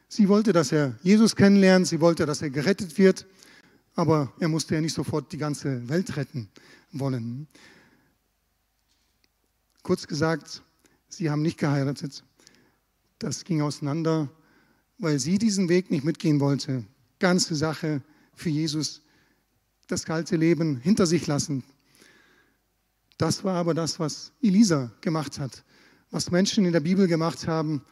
Sie 0.08 0.28
wollte, 0.28 0.54
dass 0.54 0.72
er 0.72 0.98
Jesus 1.02 1.36
kennenlernt, 1.36 1.88
sie 1.88 2.02
wollte, 2.02 2.26
dass 2.26 2.42
er 2.42 2.50
gerettet 2.50 2.98
wird, 2.98 3.28
aber 3.96 4.34
er 4.40 4.48
musste 4.48 4.76
ja 4.76 4.82
nicht 4.82 4.94
sofort 4.94 5.32
die 5.32 5.38
ganze 5.38 5.88
Welt 5.90 6.16
retten 6.18 6.50
wollen. 6.92 7.48
Kurz 9.84 10.08
gesagt, 10.08 10.64
sie 11.10 11.30
haben 11.30 11.42
nicht 11.42 11.58
geheiratet. 11.58 12.24
Das 13.20 13.44
ging 13.44 13.62
auseinander, 13.62 14.30
weil 14.98 15.20
sie 15.20 15.38
diesen 15.38 15.70
Weg 15.70 15.92
nicht 15.92 16.04
mitgehen 16.04 16.40
wollte. 16.40 16.86
Ganze 17.20 17.56
Sache 17.56 18.02
für 18.34 18.50
Jesus, 18.50 19.02
das 19.88 20.06
kalte 20.06 20.36
Leben 20.38 20.78
hinter 20.78 21.06
sich 21.06 21.28
lassen. 21.28 21.64
Das 23.20 23.44
war 23.44 23.56
aber 23.56 23.74
das, 23.74 24.00
was 24.00 24.32
Elisa 24.42 24.94
gemacht 25.02 25.40
hat, 25.40 25.66
was 26.10 26.32
Menschen 26.32 26.64
in 26.64 26.72
der 26.72 26.80
Bibel 26.80 27.06
gemacht 27.06 27.48
haben, 27.48 27.84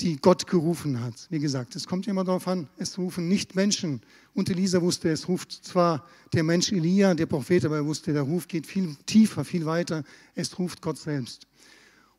die 0.00 0.16
Gott 0.16 0.46
gerufen 0.46 1.02
hat. 1.02 1.26
Wie 1.28 1.38
gesagt, 1.38 1.76
es 1.76 1.86
kommt 1.86 2.08
immer 2.08 2.24
darauf 2.24 2.48
an, 2.48 2.66
es 2.78 2.96
rufen 2.96 3.28
nicht 3.28 3.54
Menschen. 3.54 4.00
Und 4.32 4.48
Elisa 4.48 4.80
wusste, 4.80 5.10
es 5.10 5.28
ruft 5.28 5.52
zwar 5.52 6.06
der 6.32 6.44
Mensch 6.44 6.72
Elia, 6.72 7.12
der 7.12 7.26
Prophet, 7.26 7.66
aber 7.66 7.76
er 7.76 7.84
wusste, 7.84 8.14
der 8.14 8.22
Ruf 8.22 8.48
geht 8.48 8.66
viel 8.66 8.96
tiefer, 9.04 9.44
viel 9.44 9.66
weiter. 9.66 10.02
Es 10.34 10.58
ruft 10.58 10.80
Gott 10.80 10.96
selbst. 10.96 11.46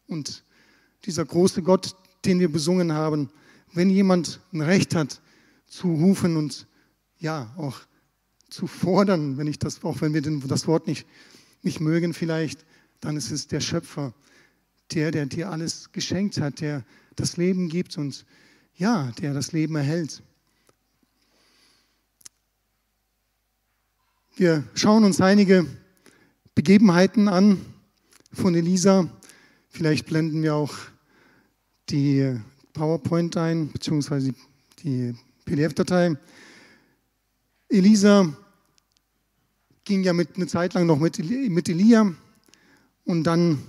Und 0.06 0.44
dieser 1.04 1.26
große 1.26 1.64
Gott, 1.64 1.96
den 2.26 2.40
wir 2.40 2.52
besungen 2.52 2.94
haben, 2.94 3.32
wenn 3.74 3.90
jemand 3.90 4.40
ein 4.54 4.62
Recht 4.62 4.94
hat 4.94 5.20
zu 5.66 5.88
rufen 5.88 6.38
und 6.38 6.68
ja, 7.18 7.52
auch 7.58 7.80
zu 8.50 8.68
fordern, 8.68 9.38
wenn 9.38 9.48
ich 9.48 9.58
das, 9.58 9.84
auch 9.84 10.00
wenn 10.02 10.14
wir 10.14 10.22
das 10.22 10.68
Wort 10.68 10.86
nicht, 10.86 11.08
nicht 11.62 11.80
mögen 11.80 12.14
vielleicht, 12.14 12.66
dann 13.00 13.18
ist 13.18 13.32
es 13.32 13.48
der 13.48 13.60
Schöpfer, 13.60 14.14
der, 14.94 15.12
der 15.12 15.26
dir 15.26 15.50
alles 15.50 15.92
geschenkt 15.92 16.40
hat, 16.40 16.62
der 16.62 16.84
das 17.16 17.38
Leben 17.38 17.70
gibt 17.70 17.98
und 17.98 18.26
ja, 18.76 19.12
der 19.20 19.34
das 19.34 19.52
Leben 19.52 19.76
erhält. 19.76 20.22
Wir 24.36 24.64
schauen 24.76 25.04
uns 25.04 25.20
einige 25.20 25.66
Begebenheiten 26.54 27.28
an 27.28 27.60
von 28.32 28.54
Elisa. 28.54 29.10
Vielleicht 29.70 30.06
blenden 30.06 30.44
wir 30.44 30.54
auch 30.54 30.76
die 31.90 32.40
PowerPoint 32.74 33.36
ein, 33.36 33.72
beziehungsweise 33.72 34.36
die 34.84 35.16
PDF-Datei. 35.46 36.18
Elisa 37.70 38.32
ging 39.88 40.04
ja 40.04 40.12
mit, 40.12 40.36
eine 40.36 40.48
Zeit 40.48 40.74
lang 40.74 40.86
noch 40.86 41.00
mit, 41.00 41.18
mit 41.18 41.70
Elia 41.70 42.14
und 43.06 43.24
dann 43.24 43.64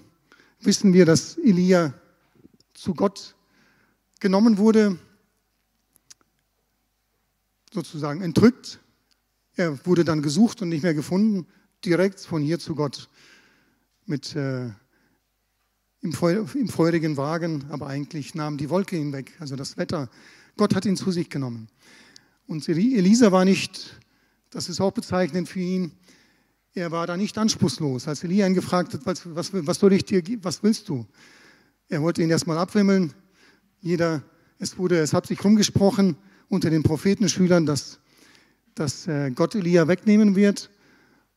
wissen 0.60 0.92
wir, 0.92 1.06
dass 1.06 1.38
Elia 1.38 1.94
zu 2.75 2.92
Gott 2.92 3.37
genommen 4.18 4.58
wurde, 4.58 4.98
sozusagen 7.72 8.20
entrückt. 8.20 8.80
Er 9.54 9.87
wurde 9.87 10.04
dann 10.04 10.20
gesucht 10.20 10.60
und 10.60 10.70
nicht 10.70 10.82
mehr 10.82 10.94
gefunden, 10.94 11.46
direkt 11.84 12.18
von 12.18 12.42
hier 12.42 12.58
zu 12.58 12.75
Gott 12.75 13.08
mit 14.04 14.34
äh, 14.34 14.70
im, 16.00 16.12
Feu 16.12 16.44
im 16.54 16.68
feurigen 16.68 17.16
Wagen, 17.16 17.66
aber 17.68 17.87
eigentlich 17.87 18.34
nahm 18.34 18.56
die 18.56 18.70
Wolke 18.70 18.96
ihn 18.96 19.12
weg, 19.12 19.37
also 19.38 19.54
das 19.54 19.76
Wetter. 19.76 20.10
Gott 20.56 20.75
hat 20.75 20.84
ihn 20.84 20.96
zu 20.96 21.12
sich 21.12 21.30
genommen. 21.30 21.68
Und 22.48 22.68
Elisa 22.68 23.30
war 23.30 23.44
nicht, 23.44 24.00
das 24.50 24.68
ist 24.68 24.80
auch 24.80 24.92
bezeichnend 24.92 25.48
für 25.48 25.60
ihn, 25.60 25.92
er 26.74 26.90
war 26.92 27.06
da 27.06 27.16
nicht 27.16 27.36
anspruchslos. 27.38 28.06
Als 28.06 28.22
Elia 28.24 28.46
ihn 28.46 28.54
gefragt 28.54 28.94
hat, 28.94 29.04
was, 29.04 29.22
was, 29.34 29.50
was 29.52 29.78
soll 29.78 29.92
ich 29.92 30.04
dir, 30.04 30.22
was 30.42 30.62
willst 30.62 30.88
du? 30.88 31.06
Er 31.88 32.02
wollte 32.02 32.22
ihn 32.22 32.30
erstmal 32.30 32.58
abwimmeln, 32.58 33.12
jeder, 33.80 34.22
es 34.58 34.78
wurde, 34.78 34.98
es 34.98 35.12
hat 35.12 35.26
sich 35.26 35.42
rumgesprochen 35.42 36.16
unter 36.48 36.70
den 36.70 36.82
Prophetenschülern, 36.82 37.66
dass, 37.66 38.00
dass 38.74 39.06
äh, 39.06 39.30
Gott 39.30 39.54
Elia 39.54 39.88
wegnehmen 39.88 40.36
wird. 40.36 40.70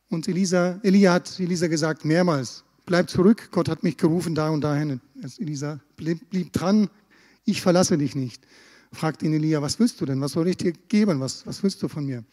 Und 0.08 0.28
Elisa, 0.28 0.78
Elia 0.82 1.14
hat 1.14 1.40
Elisa 1.40 1.68
gesagt 1.68 2.04
mehrmals, 2.04 2.64
bleib 2.84 3.08
zurück, 3.08 3.48
Gott 3.50 3.68
hat 3.68 3.82
mich 3.82 3.96
gerufen 3.96 4.34
da 4.34 4.50
und 4.50 4.60
dahin. 4.62 5.00
Elisa 5.38 5.80
blieb, 5.96 6.28
blieb 6.30 6.52
dran, 6.52 6.90
ich 7.44 7.62
verlasse 7.62 7.96
dich 7.96 8.14
nicht. 8.14 8.46
Fragt 8.92 9.22
ihn 9.22 9.32
Elia, 9.32 9.62
was 9.62 9.78
willst 9.78 10.00
du 10.00 10.06
denn? 10.06 10.20
Was 10.20 10.32
soll 10.32 10.48
ich 10.48 10.58
dir 10.58 10.72
geben? 10.72 11.20
Was, 11.20 11.46
was 11.46 11.62
willst 11.62 11.82
du 11.82 11.88
von 11.88 12.04
mir? 12.04 12.24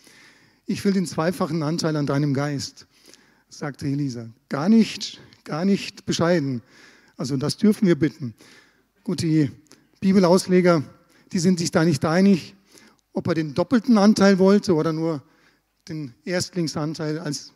Ich 0.71 0.85
will 0.85 0.93
den 0.93 1.07
zweifachen 1.07 1.63
Anteil 1.63 1.95
an 1.95 2.05
deinem 2.05 2.35
Geist, 2.35 2.85
sagte 3.49 3.87
Elisa. 3.87 4.29
Gar 4.49 4.69
nicht, 4.69 5.19
gar 5.43 5.65
nicht 5.65 6.05
bescheiden. 6.05 6.61
Also 7.17 7.37
das 7.37 7.57
dürfen 7.57 7.87
wir 7.87 7.97
bitten. 7.97 8.35
Gut, 9.03 9.23
die 9.23 9.49
Bibelausleger, 9.99 10.83
die 11.31 11.39
sind 11.39 11.57
sich 11.57 11.71
da 11.71 11.83
nicht 11.83 12.05
einig, 12.05 12.55
ob 13.13 13.25
er 13.25 13.33
den 13.33 13.55
doppelten 13.55 13.97
Anteil 13.97 14.37
wollte 14.37 14.75
oder 14.75 14.93
nur 14.93 15.23
den 15.87 16.13
Erstlingsanteil 16.23 17.17
als 17.17 17.51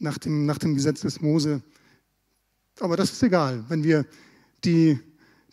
nach 0.00 0.18
dem, 0.18 0.44
nach 0.44 0.58
dem 0.58 0.74
Gesetz 0.74 1.02
des 1.02 1.20
Mose. 1.20 1.62
Aber 2.80 2.96
das 2.96 3.12
ist 3.12 3.22
egal. 3.22 3.64
Wenn 3.68 3.84
wir 3.84 4.04
die, 4.64 4.98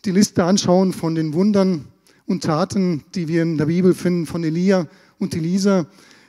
die 0.04 0.10
Liste 0.10 0.42
anschauen 0.42 0.92
von 0.92 1.14
den 1.14 1.34
Wundern 1.34 1.86
und 2.24 2.42
Taten, 2.42 3.04
die 3.14 3.28
wir 3.28 3.42
in 3.42 3.58
der 3.58 3.66
Bibel 3.66 3.94
finden 3.94 4.26
von 4.26 4.42
Elia 4.42 4.88
und 5.20 5.36
Elisa, 5.36 5.86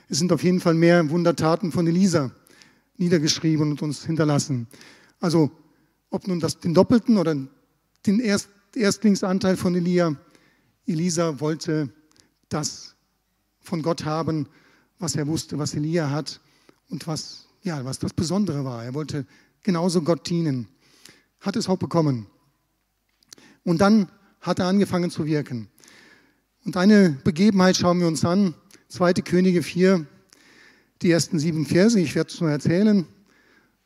es 0.08 0.18
sind 0.18 0.32
auf 0.32 0.42
jeden 0.42 0.60
Fall 0.60 0.74
mehr 0.74 1.10
Wundertaten 1.10 1.72
von 1.72 1.86
Elisa 1.86 2.30
niedergeschrieben 2.96 3.70
und 3.70 3.82
uns 3.82 4.04
hinterlassen. 4.04 4.66
Also 5.20 5.50
ob 6.10 6.26
nun 6.26 6.40
das, 6.40 6.58
den 6.58 6.74
doppelten 6.74 7.18
oder 7.18 7.36
den 8.06 8.20
Erst, 8.20 8.48
Erstlingsanteil 8.74 9.56
von 9.56 9.74
Elia, 9.74 10.16
Elisa 10.86 11.40
wollte 11.40 11.90
das 12.48 12.96
von 13.60 13.82
Gott 13.82 14.04
haben, 14.04 14.48
was 14.98 15.16
er 15.16 15.26
wusste, 15.26 15.58
was 15.58 15.74
Elia 15.74 16.10
hat 16.10 16.40
und 16.88 17.06
was, 17.06 17.46
ja, 17.62 17.84
was 17.84 17.98
das 17.98 18.14
Besondere 18.14 18.64
war. 18.64 18.84
Er 18.84 18.94
wollte 18.94 19.26
genauso 19.62 20.02
Gott 20.02 20.28
dienen, 20.28 20.68
hat 21.40 21.56
es 21.56 21.68
auch 21.68 21.76
bekommen. 21.76 22.26
Und 23.64 23.80
dann 23.80 24.08
hat 24.40 24.58
er 24.58 24.66
angefangen 24.66 25.10
zu 25.10 25.26
wirken. 25.26 25.68
Und 26.64 26.76
eine 26.76 27.10
Begebenheit 27.24 27.76
schauen 27.76 28.00
wir 28.00 28.06
uns 28.06 28.24
an, 28.24 28.54
2. 28.88 29.12
Könige 29.12 29.62
4, 29.62 30.06
die 31.02 31.10
ersten 31.10 31.38
sieben 31.38 31.66
Verse. 31.66 32.00
Ich 32.00 32.14
werde 32.14 32.30
es 32.32 32.40
nur 32.40 32.50
erzählen, 32.50 33.06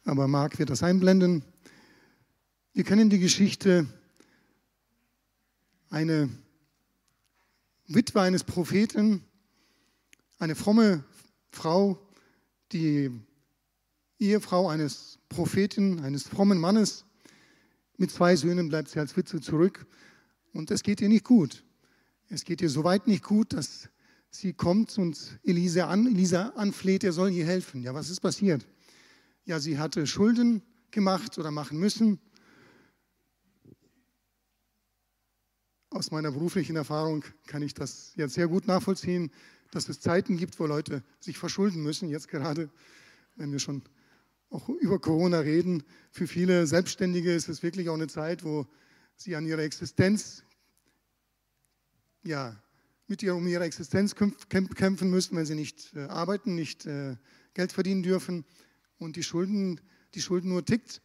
aber 0.05 0.29
Marc 0.29 0.61
wird 0.61 0.71
das 0.71 0.85
einblenden. 0.85 1.43
Wir 2.73 2.85
kennen 2.85 3.11
die 3.11 3.19
Geschichte, 3.19 3.87
eine 5.91 6.31
Witwe 7.89 8.21
eines 8.21 8.45
Propheten, 8.45 9.25
eine 10.39 10.55
fromme 10.55 11.03
Frau, 11.51 11.99
die 12.71 13.11
Ehefrau 14.21 14.69
eines 14.69 15.19
Propheten, 15.29 15.99
eines 16.05 16.29
frommen 16.29 16.59
Mannes. 16.59 17.05
Mit 17.97 18.13
zwei 18.13 18.37
Söhnen 18.37 18.69
bleibt 18.69 18.89
sie 18.89 19.01
als 19.01 19.17
Witwe 19.17 19.41
zurück 19.41 19.85
und 20.53 20.71
es 20.71 20.85
geht 20.85 21.01
ihr 21.01 21.09
nicht 21.09 21.25
gut. 21.25 21.65
Es 22.29 22.45
geht 22.45 22.63
ihr 22.63 22.71
so 22.71 22.85
weit 22.85 23.09
nicht 23.09 23.25
gut, 23.25 23.53
dass 23.53 23.89
sie 24.33 24.53
kommt 24.55 24.99
und 24.99 25.39
Elisa, 25.45 25.89
an, 25.89 26.07
Elisa 26.07 26.49
anfleht, 26.57 27.05
er 27.05 27.13
soll 27.13 27.31
ihr 27.31 27.47
helfen. 27.47 27.83
Ja, 27.83 27.95
was 27.95 28.11
ist 28.11 28.21
passiert? 28.21 28.67
Ja, 29.45 29.61
sie 29.61 29.79
hatte 29.79 30.07
Schulden 30.07 30.63
gemacht 30.91 31.39
oder 31.39 31.51
machen 31.51 31.79
müssen. 31.79 32.19
Aus 35.91 36.11
meiner 36.11 36.33
beruflichen 36.33 36.77
Erfahrung 36.77 37.25
kann 37.47 37.63
ich 37.63 37.75
das 37.75 38.13
jetzt 38.17 38.35
sehr 38.35 38.49
gut 38.49 38.67
nachvollziehen, 38.67 39.31
dass 39.71 39.89
es 39.89 40.01
Zeiten 40.01 40.39
gibt, 40.39 40.59
wo 40.59 40.67
Leute 40.67 41.03
sich 41.21 41.39
verschulden 41.39 41.83
müssen. 41.83 42.09
Jetzt 42.09 42.29
gerade, 42.29 42.71
wenn 43.37 43.53
wir 43.53 43.59
schon 43.59 43.83
auch 44.49 44.69
über 44.69 44.99
Corona 44.99 45.41
reden, 45.41 45.83
für 46.11 46.27
viele 46.27 46.67
Selbstständige 46.67 47.35
ist 47.35 47.49
es 47.49 47.63
wirklich 47.63 47.89
auch 47.91 47.95
eine 47.95 48.09
Zeit, 48.09 48.45
wo 48.45 48.67
sie 49.17 49.37
an 49.37 49.47
ihrer 49.47 49.63
Existenz 49.63 50.45
ja, 52.23 52.57
mit 53.13 53.23
ihr 53.23 53.35
um 53.35 53.47
ihre 53.47 53.65
Existenz 53.65 54.15
kämpfen 54.15 55.11
müssen, 55.11 55.37
wenn 55.37 55.45
sie 55.45 55.55
nicht 55.55 55.95
äh, 55.95 56.05
arbeiten, 56.05 56.55
nicht 56.55 56.87
äh, 56.87 57.15
Geld 57.53 57.71
verdienen 57.71 58.03
dürfen 58.03 58.47
und 58.97 59.17
die 59.17 59.23
Schulden, 59.23 59.83
die 60.15 60.23
Schulden 60.23 60.49
nur 60.49 60.65
tickt. 60.65 61.03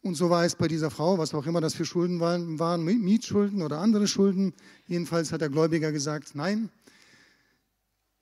Und 0.00 0.14
so 0.14 0.30
war 0.30 0.46
es 0.46 0.56
bei 0.56 0.68
dieser 0.68 0.90
Frau, 0.90 1.18
was 1.18 1.34
auch 1.34 1.46
immer 1.46 1.60
das 1.60 1.74
für 1.74 1.84
Schulden 1.84 2.18
waren, 2.18 2.58
waren 2.58 2.82
Mietschulden 2.82 3.60
oder 3.60 3.80
andere 3.80 4.08
Schulden. 4.08 4.54
Jedenfalls 4.86 5.32
hat 5.32 5.42
der 5.42 5.50
Gläubiger 5.50 5.92
gesagt, 5.92 6.34
nein, 6.34 6.70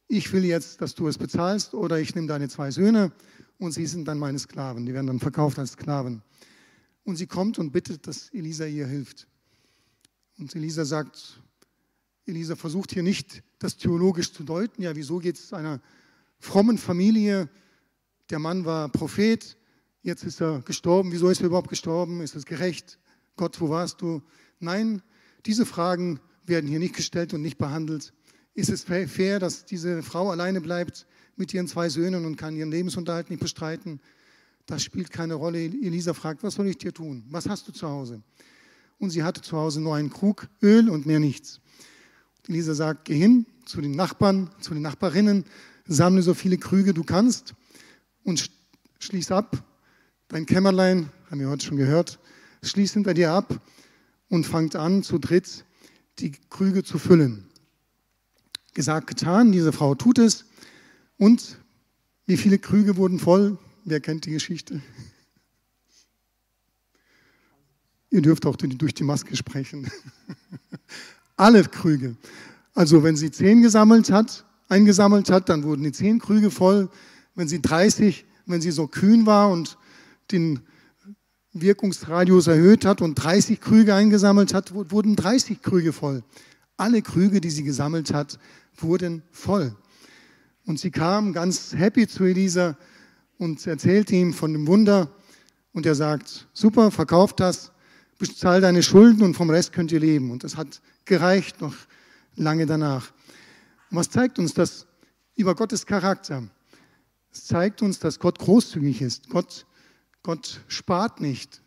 ich 0.09 0.33
will 0.33 0.45
jetzt, 0.45 0.81
dass 0.81 0.97
du 0.97 1.07
es 1.07 1.17
bezahlst 1.17 1.75
oder 1.75 2.00
ich 2.00 2.17
nehme 2.17 2.26
deine 2.26 2.49
zwei 2.49 2.73
Söhne 2.73 3.12
und 3.59 3.71
sie 3.71 3.87
sind 3.87 4.09
dann 4.09 4.19
meine 4.19 4.41
Sklaven. 4.41 4.85
Die 4.85 4.95
werden 4.95 5.07
dann 5.07 5.21
verkauft 5.21 5.61
als 5.61 5.75
Sklaven. 5.75 6.23
Und 7.05 7.14
sie 7.14 7.29
kommt 7.29 7.61
und 7.61 7.70
bittet, 7.70 8.05
dass 8.09 8.31
Elisa 8.31 8.66
ihr 8.66 8.88
hilft. 8.88 9.29
Und 10.38 10.57
Elisa 10.57 10.85
sagt, 10.85 11.40
Elisa 12.27 12.55
versucht 12.57 12.93
hier 12.93 13.03
nicht, 13.03 13.43
das 13.59 13.77
theologisch 13.77 14.33
zu 14.33 14.45
deuten. 14.45 14.83
Ja, 14.83 14.95
wieso 14.95 15.19
geht 15.19 15.39
es 15.39 15.53
einer 15.53 15.81
frommen 16.39 16.79
Familie? 16.79 17.49
Der 18.31 18.39
Mann 18.39 18.65
war 18.65 18.89
Prophet, 18.89 19.57
jetzt 20.03 20.25
ist 20.25 20.41
er 20.41 20.61
gestorben. 20.63 21.13
Wieso 21.13 21.29
ist 21.29 21.41
er 21.41 21.47
überhaupt 21.47 21.69
gestorben? 21.69 22.21
Ist 22.21 22.37
es 22.37 22.47
gerecht? 22.47 22.99
Gott, 23.37 23.61
wo 23.61 23.69
warst 23.71 24.01
du? 24.01 24.23
Nein, 24.61 25.03
diese 25.47 25.67
Fragen 25.67 26.21
werden 26.45 26.69
hier 26.69 26.79
nicht 26.79 26.95
gestellt 26.95 27.35
und 27.35 27.43
nicht 27.43 27.59
behandelt. 27.59 28.13
Ist 28.55 28.71
es 28.71 28.85
fair, 28.85 29.39
dass 29.39 29.65
diese 29.65 30.03
Frau 30.03 30.31
alleine 30.31 30.61
bleibt 30.61 31.07
mit 31.37 31.53
ihren 31.55 31.67
zwei 31.67 31.89
Söhnen 31.89 32.25
und 32.25 32.37
kann 32.37 32.55
ihren 32.55 32.71
Lebensunterhalt 32.71 33.31
nicht 33.31 33.41
bestreiten? 33.41 34.01
Das 34.67 34.83
spielt 34.83 35.11
keine 35.11 35.35
Rolle. 35.35 35.65
Elisa 35.65 36.15
fragt, 36.15 36.43
was 36.43 36.55
soll 36.55 36.69
ich 36.69 36.79
dir 36.79 36.93
tun? 36.93 37.25
Was 37.31 37.49
hast 37.49 37.67
du 37.67 37.73
zu 37.73 37.89
Hause? 37.89 38.23
Und 38.99 39.11
sie 39.11 39.25
hatte 39.25 39.41
zu 39.41 39.57
Hause 39.57 39.81
nur 39.81 39.97
einen 39.97 40.11
Krug 40.11 40.49
Öl 40.63 40.89
und 40.89 41.07
mehr 41.07 41.19
nichts. 41.19 41.61
Elisa 42.48 42.74
sagt, 42.74 43.05
geh 43.05 43.16
hin 43.16 43.46
zu 43.64 43.81
den 43.81 43.92
Nachbarn, 43.92 44.50
zu 44.61 44.74
den 44.74 44.83
Nachbarinnen, 44.83 45.44
sammle 45.87 46.22
so 46.22 46.35
viele 46.35 46.59
Krüge 46.59 46.92
du 46.94 47.05
kannst 47.05 47.55
und 48.24 48.50
schließ 48.98 49.31
ab. 49.31 49.64
Dein 50.28 50.46
Kämmerlein, 50.46 51.11
haben 51.31 51.40
wir 51.40 51.48
heute 51.48 51.64
schon 51.64 51.76
gehört, 51.76 52.18
schließ 52.62 52.94
hinter 52.94 53.14
dir 53.14 53.33
ab 53.33 53.61
und 54.28 54.44
fangt 54.44 54.76
an, 54.76 55.02
zu 55.02 55.18
dritt 55.18 55.64
die 56.18 56.33
Krüge 56.33 56.83
zu 56.83 56.98
füllen. 56.98 57.46
Gesagt, 58.74 59.07
getan, 59.07 59.52
diese 59.52 59.72
Frau 59.72 59.94
tut 59.94 60.18
es. 60.18 60.46
Und 61.18 61.59
wie 62.26 62.37
viele 62.37 62.59
Krüge 62.59 62.96
wurden 62.96 63.18
voll? 63.18 63.59
Wer 63.85 64.00
kennt 64.00 64.24
die 64.26 64.31
Geschichte? 64.31 64.81
Ihr 68.11 68.22
dürft 68.22 68.46
auch 68.46 68.57
durch 68.57 68.94
die 68.94 69.05
Maske 69.05 69.37
sprechen. 69.37 69.90
Alle 71.37 71.64
Krüge. 71.64 72.16
Also 72.75 73.03
wenn 73.03 73.16
sie 73.16 73.31
zehn 73.31 73.62
gesammelt 73.62 74.11
hat, 74.11 74.45
eingesammelt 74.68 75.31
hat, 75.31 75.49
dann 75.49 75.64
wurden 75.64 75.83
die 75.83 75.92
zehn 75.92 76.18
Krüge 76.18 76.51
voll. 76.51 76.88
Wenn 77.35 77.49
sie 77.49 77.61
30, 77.61 78.25
wenn 78.47 78.61
sie 78.61 78.71
so 78.71 78.87
kühn 78.87 79.27
war 79.27 79.51
und 79.51 79.79
den 80.31 80.61
Wirkungsradius 81.53 82.47
erhöht 82.47 82.85
hat 82.85 83.03
und 83.03 83.14
30 83.14 83.61
Krüge 83.61 83.95
eingesammelt 83.95 84.55
hat, 84.55 84.73
wurden 84.75 85.16
30 85.16 85.61
Krüge 85.61 85.92
voll. 85.92 86.23
Alle 86.77 87.03
Krüge, 87.03 87.40
die 87.40 87.51
sie 87.51 87.62
gesammelt 87.62 88.14
hat, 88.14 88.38
wurden 88.77 89.23
voll. 89.31 89.77
Und 90.64 90.79
sie 90.79 90.90
kam 90.90 91.33
ganz 91.33 91.75
happy 91.75 92.07
zu 92.07 92.25
Elisa 92.25 92.77
und 93.38 93.66
erzählte 93.66 94.14
ihm 94.14 94.33
von 94.33 94.53
dem 94.53 94.66
Wunder. 94.66 95.11
Und 95.73 95.87
er 95.87 95.95
sagt, 95.95 96.49
super, 96.53 96.90
verkauf 96.90 97.35
das, 97.35 97.72
bezahl 98.23 98.61
deine 98.61 98.85
Schulden 98.85 99.23
und 99.23 99.35
vom 99.35 99.51
Rest 99.51 99.73
könnt 99.73 99.91
ihr 99.91 99.99
leben. 99.99 100.31
Und 100.31 100.45
das 100.45 100.57
hat 100.57 100.81
gereicht 101.05 101.61
noch 101.61 101.75
lange 102.37 102.67
danach. 102.67 103.11
Und 103.91 103.97
was 103.97 104.11
zeigt 104.11 104.39
uns 104.39 104.55
das 104.55 104.87
über 105.35 105.57
Gottes 105.57 105.87
Charakter? 105.87 106.49
Es 107.33 107.47
zeigt 107.47 107.83
uns, 107.83 107.99
dass 107.99 108.21
Gott 108.21 108.39
großzügig 108.39 109.03
ist. 109.03 109.29
Gott, 109.29 109.67
Gott 110.23 110.61
spart 110.69 111.21
nicht. 111.21 111.63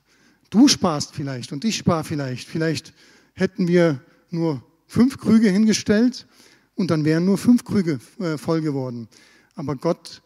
Du 0.50 0.70
sparst 0.70 1.13
vielleicht 1.13 1.52
und 1.52 1.65
ich 1.65 1.76
spare 1.76 2.06
vielleicht. 2.06 2.48
Vielleicht 2.48 2.94
hätten 3.34 3.68
wir 3.68 4.02
nur 4.30 4.63
fünf 4.88 5.18
Krüge 5.18 5.50
hingestellt 5.50 6.26
und 6.76 6.89
dann 6.89 7.04
wären 7.04 7.26
nur 7.26 7.38
fünf 7.38 7.65
Krüge 7.65 8.00
äh, 8.20 8.38
voll 8.38 8.62
geworden. 8.62 9.10
Aber 9.56 9.76
Gott 9.76 10.22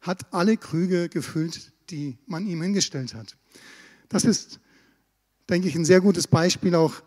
hat 0.00 0.32
alle 0.32 0.56
Krüge 0.56 1.10
gefüllt, 1.10 1.72
die 1.90 2.16
man 2.26 2.46
ihm 2.46 2.62
hingestellt 2.62 3.12
hat. 3.12 3.36
Das 4.08 4.24
ist, 4.24 4.60
denke 5.48 5.68
ich, 5.68 5.74
ein 5.74 5.84
sehr 5.84 6.00
gutes 6.00 6.26
Beispiel 6.26 6.74
auch 6.74 7.02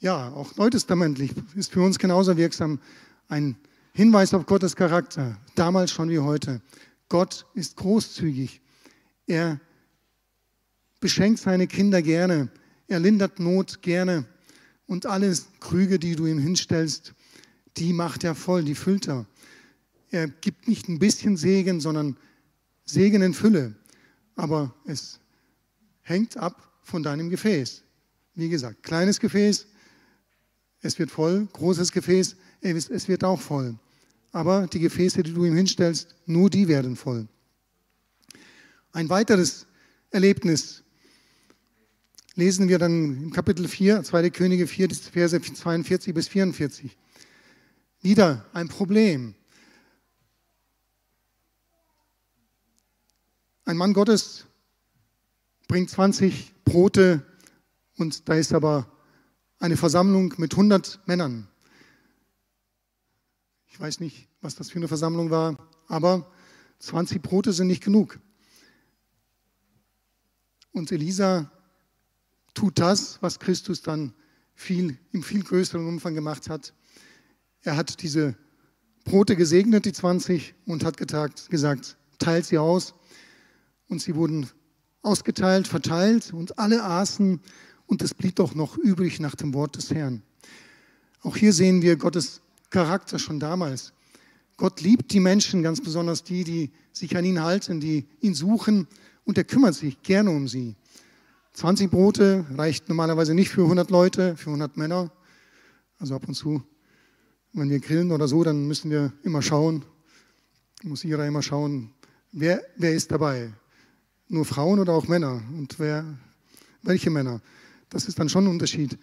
ja, 0.00 0.32
auch 0.32 0.56
neutestamentlich 0.56 1.32
ist 1.54 1.72
für 1.72 1.82
uns 1.82 1.98
genauso 1.98 2.36
wirksam 2.36 2.80
ein 3.28 3.56
Hinweis 3.92 4.34
auf 4.34 4.46
Gottes 4.46 4.74
Charakter, 4.74 5.38
damals 5.54 5.90
schon 5.90 6.08
wie 6.08 6.18
heute. 6.18 6.62
Gott 7.08 7.46
ist 7.54 7.76
großzügig. 7.76 8.60
Er 9.26 9.60
beschenkt 11.00 11.40
seine 11.40 11.66
Kinder 11.66 12.02
gerne. 12.02 12.48
Er 12.88 12.98
lindert 12.98 13.40
Not 13.40 13.82
gerne. 13.82 14.24
Und 14.86 15.06
alle 15.06 15.36
Krüge, 15.60 15.98
die 15.98 16.16
du 16.16 16.26
ihm 16.26 16.38
hinstellst, 16.38 17.14
die 17.76 17.92
macht 17.92 18.24
er 18.24 18.34
voll, 18.34 18.64
die 18.64 18.74
füllt 18.74 19.08
er. 19.08 19.26
Er 20.10 20.28
gibt 20.28 20.66
nicht 20.66 20.88
ein 20.88 20.98
bisschen 20.98 21.36
Segen, 21.36 21.80
sondern 21.80 22.16
Segen 22.84 23.22
in 23.22 23.34
Fülle. 23.34 23.74
Aber 24.34 24.74
es 24.84 25.20
hängt 26.02 26.36
ab 26.36 26.69
von 26.82 27.02
deinem 27.02 27.30
Gefäß. 27.30 27.82
Wie 28.34 28.48
gesagt, 28.48 28.82
kleines 28.82 29.20
Gefäß, 29.20 29.66
es 30.82 30.98
wird 30.98 31.10
voll, 31.10 31.46
großes 31.52 31.92
Gefäß, 31.92 32.36
es 32.60 33.08
wird 33.08 33.24
auch 33.24 33.40
voll. 33.40 33.78
Aber 34.32 34.66
die 34.66 34.78
Gefäße, 34.78 35.22
die 35.22 35.34
du 35.34 35.44
ihm 35.44 35.54
hinstellst, 35.54 36.14
nur 36.26 36.48
die 36.48 36.68
werden 36.68 36.96
voll. 36.96 37.28
Ein 38.92 39.08
weiteres 39.08 39.66
Erlebnis 40.10 40.82
lesen 42.34 42.68
wir 42.68 42.78
dann 42.78 43.24
im 43.24 43.32
Kapitel 43.32 43.68
4, 43.68 44.02
2. 44.02 44.30
Könige 44.30 44.66
4, 44.66 44.90
Verse 44.90 45.40
42 45.40 46.14
bis 46.14 46.28
44. 46.28 46.96
Wieder 48.00 48.46
ein 48.52 48.68
Problem. 48.68 49.34
Ein 53.64 53.76
Mann 53.76 53.92
Gottes 53.92 54.46
bringt 55.68 55.90
20 55.90 56.52
Brote 56.70 57.26
und 57.96 58.28
da 58.28 58.34
ist 58.34 58.52
aber 58.52 58.86
eine 59.58 59.76
Versammlung 59.76 60.34
mit 60.36 60.52
100 60.52 61.00
Männern. 61.04 61.48
Ich 63.66 63.80
weiß 63.80 63.98
nicht, 63.98 64.28
was 64.40 64.54
das 64.54 64.70
für 64.70 64.76
eine 64.76 64.86
Versammlung 64.86 65.30
war, 65.30 65.68
aber 65.88 66.30
20 66.78 67.22
Brote 67.22 67.52
sind 67.52 67.66
nicht 67.66 67.82
genug. 67.82 68.20
Und 70.70 70.92
Elisa 70.92 71.50
tut 72.54 72.78
das, 72.78 73.20
was 73.20 73.40
Christus 73.40 73.82
dann 73.82 74.14
viel, 74.54 74.96
im 75.10 75.24
viel 75.24 75.42
größeren 75.42 75.84
Umfang 75.84 76.14
gemacht 76.14 76.48
hat. 76.48 76.72
Er 77.62 77.76
hat 77.76 78.00
diese 78.00 78.36
Brote 79.02 79.34
gesegnet, 79.34 79.86
die 79.86 79.92
20, 79.92 80.54
und 80.66 80.84
hat 80.84 80.96
getagt, 80.96 81.50
gesagt, 81.50 81.96
teilt 82.20 82.46
sie 82.46 82.58
aus. 82.58 82.94
Und 83.88 84.00
sie 84.00 84.14
wurden 84.14 84.48
ausgeteilt, 85.02 85.66
verteilt 85.66 86.32
und 86.32 86.58
alle 86.58 86.82
aßen 86.82 87.40
und 87.86 88.02
es 88.02 88.14
blieb 88.14 88.36
doch 88.36 88.54
noch 88.54 88.76
übrig 88.76 89.20
nach 89.20 89.34
dem 89.34 89.54
Wort 89.54 89.76
des 89.76 89.90
Herrn. 89.90 90.22
Auch 91.22 91.36
hier 91.36 91.52
sehen 91.52 91.82
wir 91.82 91.96
Gottes 91.96 92.40
Charakter 92.70 93.18
schon 93.18 93.40
damals. 93.40 93.92
Gott 94.56 94.80
liebt 94.80 95.12
die 95.12 95.20
Menschen, 95.20 95.62
ganz 95.62 95.80
besonders 95.80 96.22
die, 96.22 96.44
die 96.44 96.70
sich 96.92 97.16
an 97.16 97.24
ihn 97.24 97.42
halten, 97.42 97.80
die 97.80 98.06
ihn 98.20 98.34
suchen 98.34 98.86
und 99.24 99.38
er 99.38 99.44
kümmert 99.44 99.74
sich 99.74 100.02
gerne 100.02 100.30
um 100.30 100.48
sie. 100.48 100.76
20 101.54 101.90
Brote 101.90 102.44
reicht 102.56 102.88
normalerweise 102.88 103.34
nicht 103.34 103.50
für 103.50 103.62
100 103.62 103.90
Leute, 103.90 104.36
für 104.36 104.50
100 104.50 104.76
Männer. 104.76 105.10
Also 105.98 106.14
ab 106.14 106.26
und 106.28 106.34
zu, 106.34 106.62
wenn 107.52 107.68
wir 107.68 107.80
grillen 107.80 108.12
oder 108.12 108.28
so, 108.28 108.44
dann 108.44 108.66
müssen 108.66 108.90
wir 108.90 109.12
immer 109.22 109.42
schauen, 109.42 109.84
muss 110.82 111.04
Ira 111.04 111.26
immer 111.26 111.42
schauen, 111.42 111.92
wer, 112.32 112.62
wer 112.76 112.92
ist 112.94 113.10
dabei. 113.10 113.52
Nur 114.32 114.44
Frauen 114.44 114.78
oder 114.78 114.92
auch 114.92 115.08
Männer? 115.08 115.42
Und 115.58 115.80
wer, 115.80 116.04
welche 116.82 117.10
Männer? 117.10 117.40
Das 117.88 118.04
ist 118.06 118.16
dann 118.16 118.28
schon 118.28 118.44
ein 118.44 118.50
Unterschied. 118.50 118.96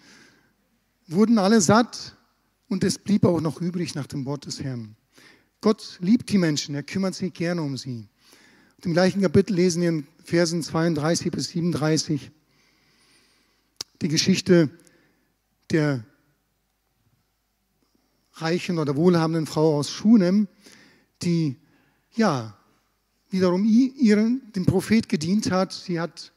Wurden 1.06 1.38
alle 1.38 1.60
satt 1.60 2.16
und 2.70 2.86
es 2.86 2.98
blieb 2.98 3.26
auch 3.26 3.42
noch 3.42 3.60
übrig 3.60 3.94
nach 3.94 4.08
dem 4.08 4.26
Wort 4.26 4.46
des 4.46 4.64
Herrn. 4.64 4.96
Gott 5.60 5.98
liebt 6.00 6.30
die 6.30 6.38
Menschen, 6.38 6.76
er 6.76 6.84
kümmert 6.84 7.14
sich 7.14 7.34
gerne 7.34 7.62
um 7.62 7.76
sie. 7.76 8.08
Im 8.86 8.94
gleichen 8.94 9.22
Kapitel 9.22 9.54
lesen 9.54 9.82
wir 9.82 9.90
in 9.90 10.08
Versen 10.24 10.64
32 10.64 11.30
bis 11.30 11.50
37 11.50 12.32
die 14.02 14.08
Geschichte 14.08 14.70
der 15.72 16.06
reichen 18.36 18.80
oder 18.80 18.96
wohlhabenden 18.96 19.46
Frau 19.46 19.78
aus 19.78 19.92
Schunem, 19.92 20.48
die 21.22 21.58
ja 22.16 22.58
wiederum 23.30 23.66
ihren, 23.66 24.42
dem 24.54 24.66
Prophet 24.66 25.08
gedient 25.10 25.52
hat. 25.52 25.74
Sie 25.74 26.00
hat, 26.00 26.32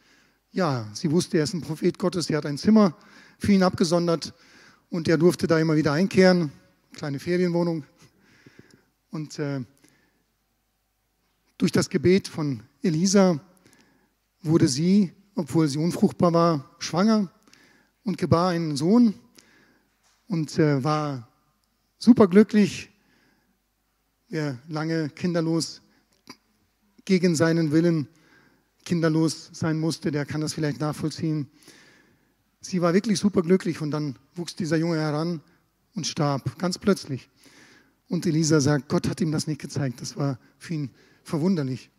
ja, 0.52 0.88
sie 0.94 1.10
wusste, 1.10 1.38
er 1.38 1.44
ist 1.44 1.54
ein 1.54 1.60
Prophet 1.60 1.98
Gottes. 1.98 2.26
Sie 2.26 2.36
hat 2.36 2.46
ein 2.46 2.58
Zimmer 2.58 2.96
für 3.38 3.52
ihn 3.52 3.62
abgesondert 3.62 4.34
und 4.90 5.08
er 5.08 5.18
durfte 5.18 5.46
da 5.46 5.58
immer 5.58 5.76
wieder 5.76 5.92
einkehren. 5.92 6.52
Kleine 6.92 7.18
Ferienwohnung. 7.18 7.84
Und 9.10 9.38
äh, 9.38 9.60
durch 11.58 11.72
das 11.72 11.88
Gebet 11.88 12.28
von 12.28 12.62
Elisa 12.82 13.40
wurde 14.42 14.68
sie, 14.68 15.12
obwohl 15.34 15.68
sie 15.68 15.78
unfruchtbar 15.78 16.32
war, 16.32 16.76
schwanger 16.78 17.30
und 18.04 18.18
gebar 18.18 18.50
einen 18.50 18.76
Sohn 18.76 19.14
und 20.26 20.58
äh, 20.58 20.82
war 20.82 21.28
superglücklich. 21.98 22.90
Wer 24.28 24.58
lange 24.68 25.10
kinderlos 25.10 25.82
gegen 27.04 27.34
seinen 27.34 27.72
Willen 27.72 28.08
kinderlos 28.84 29.50
sein 29.52 29.78
musste, 29.78 30.10
der 30.10 30.26
kann 30.26 30.40
das 30.40 30.54
vielleicht 30.54 30.80
nachvollziehen. 30.80 31.48
Sie 32.60 32.82
war 32.82 32.94
wirklich 32.94 33.18
superglücklich 33.18 33.80
und 33.80 33.90
dann 33.90 34.18
wuchs 34.34 34.56
dieser 34.56 34.76
Junge 34.76 34.98
heran 34.98 35.40
und 35.94 36.06
starb, 36.06 36.58
ganz 36.58 36.78
plötzlich. 36.78 37.28
Und 38.08 38.26
Elisa 38.26 38.60
sagt, 38.60 38.88
Gott 38.88 39.08
hat 39.08 39.20
ihm 39.20 39.32
das 39.32 39.46
nicht 39.46 39.60
gezeigt. 39.60 40.00
Das 40.00 40.16
war 40.16 40.38
für 40.58 40.74
ihn 40.74 40.90
verwunderlich. 41.22 41.90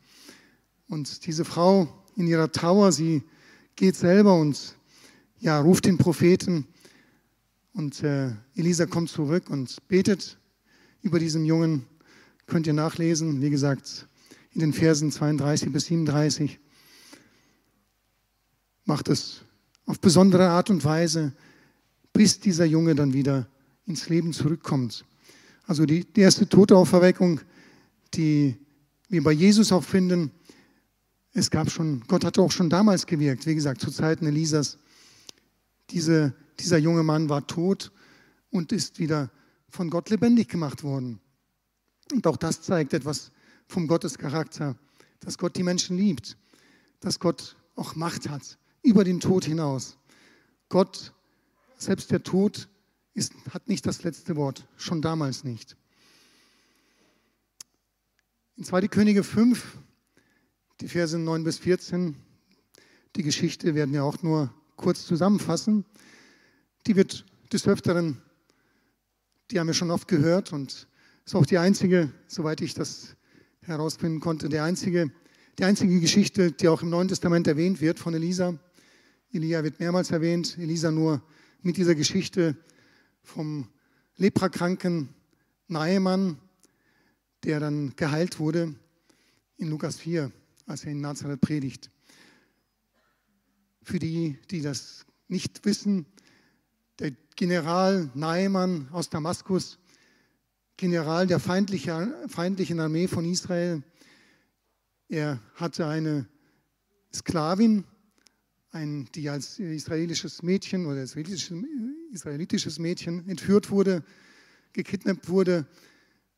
Und 0.88 1.26
diese 1.26 1.46
Frau 1.46 1.88
in 2.16 2.28
ihrer 2.28 2.52
Trauer, 2.52 2.92
sie 2.92 3.24
geht 3.76 3.96
selber 3.96 4.36
und 4.36 4.76
ja, 5.40 5.60
ruft 5.60 5.86
den 5.86 5.98
Propheten. 5.98 6.68
Und 7.74 8.04
äh, 8.04 8.32
Elisa 8.56 8.86
kommt 8.86 9.10
zurück 9.10 9.50
und 9.50 9.76
betet 9.88 10.38
über 11.02 11.18
diesen 11.18 11.46
Jungen. 11.46 11.86
Könnt 12.46 12.68
ihr 12.68 12.74
nachlesen, 12.74 13.42
wie 13.42 13.50
gesagt, 13.50 14.08
in 14.54 14.62
den 14.62 14.74
Versen 14.74 15.12
32 15.12 15.72
bis 15.72 15.86
37. 15.86 16.60
Macht 18.86 19.08
es 19.08 19.42
auf 19.86 20.00
besondere 20.00 20.50
Art 20.50 20.70
und 20.70 20.84
Weise, 20.84 21.34
bis 22.14 22.40
dieser 22.40 22.66
Junge 22.66 22.96
dann 22.96 23.14
wieder 23.14 23.48
ins 23.86 24.10
Leben 24.10 24.34
zurückkommt. 24.34 25.06
Also 25.66 25.86
die, 25.86 26.04
die 26.04 26.22
erste 26.22 26.48
Toteauferweckung, 26.48 27.42
die 28.14 28.58
wir 29.08 29.24
bei 29.24 29.32
Jesus 29.32 29.72
auch 29.72 29.84
finden, 29.84 30.32
es 31.34 31.50
gab 31.50 31.72
schon, 31.72 32.04
Gott 32.08 32.26
hatte 32.26 32.42
auch 32.42 32.52
schon 32.52 32.70
damals 32.70 33.06
gewirkt, 33.06 33.46
wie 33.46 33.56
gesagt, 33.56 33.80
zu 33.80 33.90
Zeiten 33.90 34.26
Elisas. 34.28 34.78
Diese, 35.90 36.34
dieser 36.60 36.78
junge 36.78 37.04
Mann 37.04 37.30
war 37.30 37.48
tot 37.48 37.92
und 38.50 38.72
ist 38.72 39.00
wieder 39.00 39.32
von 39.70 39.90
Gott 39.90 40.10
lebendig 40.10 40.50
gemacht 40.50 40.84
worden. 40.84 41.20
Und 42.12 42.28
auch 42.28 42.36
das 42.36 42.62
zeigt 42.62 42.94
etwas 42.94 43.32
vom 43.72 43.88
Gottescharakter, 43.88 44.76
dass 45.22 45.38
Gott 45.38 45.56
die 45.56 45.64
Menschen 45.64 45.98
liebt, 45.98 46.38
dass 47.00 47.20
Gott 47.20 47.56
auch 47.76 47.96
Macht 47.96 48.30
hat 48.30 48.58
über 48.84 49.04
den 49.04 49.20
Tod 49.20 49.46
hinaus. 49.46 49.98
Gott, 50.70 51.14
selbst 51.78 52.12
der 52.12 52.22
Tod, 52.22 52.68
ist, 53.14 53.34
hat 53.50 53.68
nicht 53.68 53.86
das 53.86 54.04
letzte 54.04 54.36
Wort, 54.36 54.68
schon 54.78 55.02
damals 55.02 55.44
nicht. 55.44 55.78
In 58.58 58.64
2. 58.64 58.88
Könige 58.88 59.24
5, 59.24 59.78
die 60.82 60.88
Verse 60.88 61.18
9 61.18 61.44
bis 61.44 61.58
14, 61.60 62.16
die 63.16 63.24
Geschichte 63.24 63.74
werden 63.74 63.94
wir 63.94 64.04
auch 64.04 64.22
nur 64.22 64.54
kurz 64.76 65.06
zusammenfassen. 65.06 65.86
Die 66.88 66.96
wird 66.96 67.26
des 67.52 67.68
Öfteren, 67.68 68.22
die 69.50 69.60
haben 69.60 69.68
wir 69.68 69.74
schon 69.74 69.92
oft 69.92 70.08
gehört 70.08 70.54
und 70.54 70.88
ist 71.26 71.36
auch 71.36 71.46
die 71.46 71.58
einzige, 71.58 72.12
soweit 72.28 72.62
ich 72.62 72.74
das 72.74 73.16
herausfinden 73.66 74.20
konnte, 74.20 74.50
der 74.50 74.64
einzige, 74.64 75.12
die 75.60 75.66
einzige 75.66 76.00
Geschichte, 76.00 76.52
die 76.52 76.68
auch 76.68 76.82
im 76.82 76.90
Neuen 76.90 77.08
Testament 77.08 77.48
erwähnt 77.48 77.80
wird 77.80 78.00
von 78.00 78.14
Elisa. 78.14 78.58
Elia 79.32 79.64
wird 79.64 79.80
mehrmals 79.80 80.10
erwähnt, 80.10 80.58
Elisa 80.58 80.90
nur 80.90 81.22
mit 81.62 81.78
dieser 81.78 81.94
Geschichte 81.94 82.58
vom 83.22 83.68
leprakranken 84.18 85.10
Naemann, 85.68 86.38
der 87.44 87.60
dann 87.60 87.96
geheilt 87.96 88.40
wurde 88.40 88.74
in 89.58 89.70
Lukas 89.70 89.98
4, 90.00 90.32
als 90.66 90.84
er 90.84 90.92
in 90.92 91.02
Nazareth 91.02 91.42
predigt. 91.42 91.92
Für 93.84 94.00
die, 94.00 94.40
die 94.50 94.62
das 94.62 95.06
nicht 95.28 95.66
wissen, 95.66 96.08
der 96.98 97.12
General 97.36 98.10
Naemann 98.16 98.88
aus 98.92 99.10
Damaskus 99.10 99.78
General 100.82 101.28
der 101.28 101.40
feindlichen 101.40 102.80
Armee 102.80 103.08
von 103.08 103.24
Israel. 103.24 103.84
Er 105.10 105.40
hatte 105.54 105.86
eine 105.86 106.28
Sklavin, 107.14 107.84
ein, 108.72 109.08
die 109.14 109.30
als 109.30 109.60
israelisches 109.60 110.42
Mädchen 110.42 110.88
oder 110.88 111.02
als 111.02 111.16
israelitisches 111.16 112.80
Mädchen 112.80 113.30
entführt 113.30 113.70
wurde, 113.70 114.04
gekidnappt 114.74 115.30
wurde. 115.30 115.68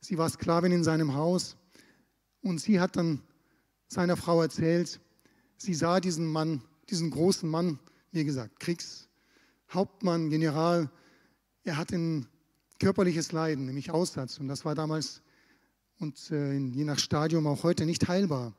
Sie 0.01 0.17
war 0.17 0.29
Sklavin 0.29 0.73
in 0.73 0.83
seinem 0.83 1.13
Haus 1.13 1.55
und 2.41 2.59
sie 2.59 2.81
hat 2.81 2.97
dann 2.97 3.21
seiner 3.87 4.17
Frau 4.17 4.41
erzählt, 4.41 4.99
sie 5.55 5.73
sah 5.73 6.01
diesen 6.01 6.27
Mann, 6.27 6.61
diesen 6.89 7.11
großen 7.11 7.49
Mann, 7.49 7.79
wie 8.11 8.25
gesagt, 8.25 8.59
Kriegshauptmann, 8.59 10.29
General. 10.29 10.91
Er 11.63 11.77
hat 11.77 11.93
in 11.93 12.27
körperliches 12.83 13.31
Leiden, 13.31 13.65
nämlich 13.65 13.91
Aussatz. 13.91 14.39
Und 14.39 14.49
das 14.49 14.65
war 14.65 14.75
damals 14.75 15.21
und 15.99 16.31
äh, 16.31 16.57
je 16.57 16.83
nach 16.83 16.99
Stadium 16.99 17.47
auch 17.47 17.63
heute 17.63 17.85
nicht 17.85 18.09
heilbar. 18.09 18.53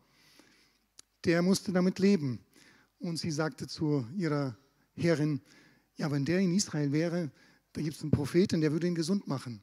Der 1.24 1.42
musste 1.42 1.72
damit 1.72 1.98
leben. 1.98 2.40
Und 3.00 3.18
sie 3.18 3.30
sagte 3.30 3.66
zu 3.66 4.06
ihrer 4.16 4.56
Herrin, 4.94 5.42
ja, 5.96 6.10
wenn 6.10 6.24
der 6.24 6.38
in 6.38 6.54
Israel 6.54 6.90
wäre, 6.90 7.30
da 7.74 7.82
gibt 7.82 7.96
es 7.96 8.02
einen 8.02 8.12
Propheten, 8.12 8.62
der 8.62 8.72
würde 8.72 8.86
ihn 8.86 8.94
gesund 8.94 9.28
machen. 9.28 9.62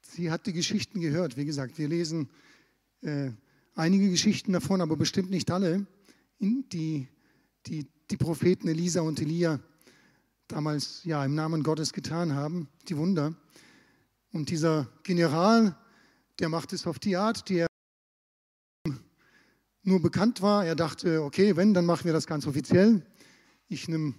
Sie 0.00 0.32
hat 0.32 0.46
die 0.46 0.52
Geschichten 0.52 1.00
gehört. 1.00 1.36
Wie 1.36 1.44
gesagt, 1.44 1.78
wir 1.78 1.86
lesen 1.86 2.30
äh, 3.02 3.30
einige 3.76 4.10
Geschichten 4.10 4.52
davon, 4.52 4.80
aber 4.80 4.96
bestimmt 4.96 5.30
nicht 5.30 5.52
alle, 5.52 5.86
die, 6.40 7.06
die 7.66 7.86
die 8.10 8.16
Propheten 8.16 8.66
Elisa 8.66 9.00
und 9.00 9.20
Elia 9.20 9.60
damals 10.54 11.02
ja 11.02 11.24
im 11.24 11.34
Namen 11.34 11.64
Gottes 11.64 11.92
getan 11.92 12.32
haben, 12.32 12.68
die 12.88 12.96
Wunder. 12.96 13.34
Und 14.32 14.50
dieser 14.50 14.86
General, 15.02 15.76
der 16.38 16.48
macht 16.48 16.72
es 16.72 16.86
auf 16.86 17.00
die 17.00 17.16
Art, 17.16 17.48
die 17.48 17.56
er 17.56 17.66
nur 19.82 20.00
bekannt 20.00 20.42
war. 20.42 20.64
Er 20.64 20.76
dachte, 20.76 21.24
okay, 21.24 21.56
wenn, 21.56 21.74
dann 21.74 21.86
machen 21.86 22.04
wir 22.04 22.12
das 22.12 22.28
ganz 22.28 22.46
offiziell. 22.46 23.04
Ich 23.66 23.88
nehme, 23.88 24.14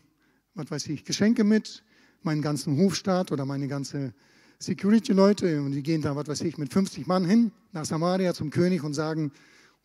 was 0.55 0.69
weiß 0.69 0.87
ich, 0.87 1.05
Geschenke 1.05 1.45
mit, 1.45 1.85
meinen 2.21 2.41
ganzen 2.41 2.77
Hofstaat 2.79 3.31
oder 3.31 3.45
meine 3.45 3.69
ganze 3.69 4.13
Security-Leute 4.59 5.61
und 5.61 5.71
die 5.71 5.83
gehen 5.83 6.01
da, 6.01 6.17
was 6.17 6.27
weiß 6.27 6.41
ich, 6.41 6.57
mit 6.57 6.73
50 6.73 7.07
Mann 7.07 7.23
hin 7.23 7.53
nach 7.71 7.85
Samaria 7.85 8.33
zum 8.33 8.49
König 8.49 8.83
und 8.83 8.93
sagen, 8.93 9.31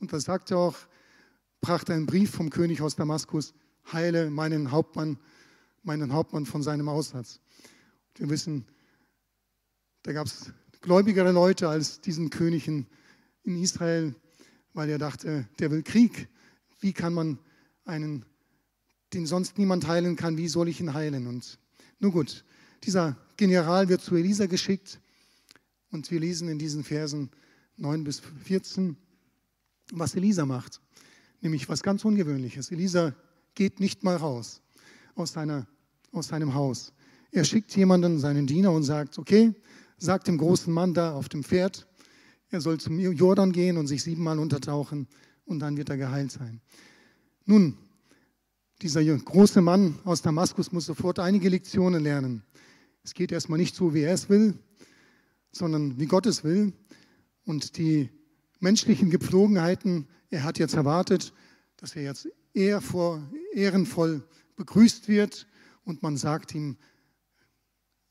und 0.01 0.13
das 0.13 0.25
sagt 0.25 0.51
er 0.51 0.59
auch, 0.59 0.77
brachte 1.61 1.95
einen 1.95 2.07
Brief 2.07 2.33
vom 2.33 2.51
König 2.51 2.83
aus 2.83 2.97
Damaskus, 2.97 3.55
heile 3.93 4.31
meinen 4.31 4.73
Hauptmann, 4.73 5.17
meinen 5.83 6.13
Hauptmann 6.13 6.47
von 6.47 6.63
seinem 6.63 6.89
Aussatz. 6.89 7.41
Wir 8.17 8.29
wissen, 8.29 8.67
da 10.03 10.13
gab 10.13 10.27
es 10.27 10.53
gläubigere 10.81 11.33
Leute 11.33 11.69
als 11.69 12.01
diesen 12.01 12.31
König 12.31 12.69
in, 12.69 12.87
Israel, 13.45 14.15
weil 14.75 14.89
er 14.91 14.99
dachte, 14.99 15.49
der 15.59 15.71
will 15.73 15.83
Krieg. 15.83 16.29
Wie 16.79 16.93
kann 16.93 17.13
man 17.13 17.39
einen, 17.85 18.25
den 19.13 19.27
sonst 19.27 19.59
niemand 19.59 19.89
heilen 19.89 20.15
kann, 20.15 20.37
wie 20.37 20.47
soll 20.47 20.69
ich 20.69 20.81
ihn 20.81 20.95
heilen? 20.95 21.27
Und 21.27 21.59
nun 21.99 22.13
gut, 22.13 22.45
dieser 22.85 23.17
General 23.37 23.89
wird 23.89 24.03
zu 24.03 24.15
Elisa 24.15 24.47
geschickt 24.47 25.01
und 25.91 26.11
wir 26.11 26.21
lesen 26.21 26.49
in 26.49 26.59
diesen 26.59 26.85
Versen 26.85 27.31
9 27.77 28.05
bis 28.05 28.23
14, 28.45 28.97
was 29.93 30.15
Elisa 30.15 30.47
macht. 30.47 30.81
Nämlich 31.41 31.69
was 31.69 31.83
ganz 31.83 32.05
Ungewöhnliches. 32.05 32.71
Elisa 32.71 33.15
geht 33.55 33.81
nicht 33.81 34.05
mal 34.05 34.17
raus 34.17 34.63
aus, 35.15 35.33
seiner, 35.33 35.67
aus 36.13 36.29
seinem 36.29 36.55
Haus. 36.55 36.93
Er 37.33 37.45
schickt 37.45 37.75
jemanden, 37.77 38.19
seinen 38.19 38.47
Diener, 38.47 38.73
und 38.73 38.83
sagt, 38.83 39.19
okay, 39.19 39.55
sagt 39.99 40.29
dem 40.29 40.39
großen 40.39 40.73
Mann 40.73 40.95
da 40.95 41.15
auf 41.15 41.29
dem 41.29 41.45
Pferd, 41.45 41.87
er 42.51 42.61
soll 42.61 42.81
zum 42.81 42.99
Jordan 42.99 43.53
gehen 43.53 43.77
und 43.77 43.87
sich 43.87 44.03
siebenmal 44.03 44.39
untertauchen 44.39 45.07
und 45.45 45.61
dann 45.61 45.77
wird 45.77 45.89
er 45.89 45.97
geheilt 45.97 46.33
sein. 46.33 46.61
Nun, 47.45 47.77
dieser 48.83 49.05
große 49.05 49.61
Mann 49.61 49.99
aus 50.05 50.23
Damaskus 50.23 50.73
muss 50.73 50.87
sofort 50.87 51.19
einige 51.19 51.49
Lektionen 51.49 52.03
lernen. 52.03 52.43
Es 53.05 53.15
geht 53.15 53.31
erstmal 53.31 53.59
nicht 53.59 53.77
so, 53.77 53.95
wie 53.95 54.03
er 54.03 54.15
es 54.15 54.29
will, 54.29 54.59
sondern 55.53 55.99
wie 55.99 56.07
Gott 56.07 56.27
es 56.27 56.45
will. 56.45 56.73
Und 57.45 57.77
die 57.77 58.11
menschlichen 58.59 59.11
Gepflogenheiten, 59.11 60.09
er 60.31 60.45
hat 60.45 60.59
jetzt 60.59 60.75
erwartet, 60.75 61.33
dass 61.77 61.95
er 61.95 62.03
jetzt 62.03 62.29
eher 62.53 62.83
ehrenvoll 63.53 64.23
begrüßt 64.61 65.09
wird 65.09 65.47
und 65.85 66.03
man 66.03 66.17
sagt 66.17 66.55
ihm 66.55 66.77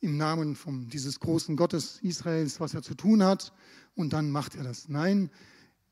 im 0.01 0.17
Namen 0.17 0.55
von 0.55 0.89
dieses 0.89 1.19
großen 1.19 1.55
Gottes 1.55 1.99
Israels, 2.01 2.59
was 2.59 2.73
er 2.73 2.81
zu 2.81 2.95
tun 2.95 3.23
hat 3.23 3.53
und 3.95 4.13
dann 4.13 4.31
macht 4.31 4.55
er 4.55 4.63
das. 4.63 4.89
Nein, 4.89 5.29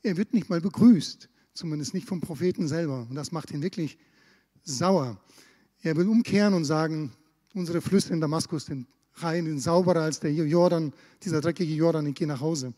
er 0.04 0.18
wird 0.18 0.34
nicht 0.34 0.50
mal 0.50 0.62
begrüßt, 0.62 1.30
zumindest 1.54 1.94
nicht 1.94 2.08
vom 2.08 2.22
Propheten 2.22 2.68
selber 2.68 3.08
und 3.10 3.16
das 3.16 3.32
macht 3.32 3.52
ihn 3.52 3.62
wirklich 3.62 3.98
sauer. 4.64 5.20
Er 5.82 5.96
will 5.96 6.08
umkehren 6.08 6.54
und 6.54 6.66
sagen, 6.66 7.12
Unsere 7.58 7.82
Flüsse 7.82 8.14
in 8.14 8.22
Damaskus 8.22 8.68
sind 8.68 8.88
rein, 9.16 9.46
sind 9.46 9.60
sauberer 9.60 10.02
als 10.02 10.20
der 10.20 10.32
Jordan, 10.32 10.94
dieser 11.24 11.42
dreckige 11.42 11.74
Jordan, 11.74 12.06
ich 12.06 12.14
gehe 12.14 12.28
nach 12.28 12.40
Hause. 12.40 12.72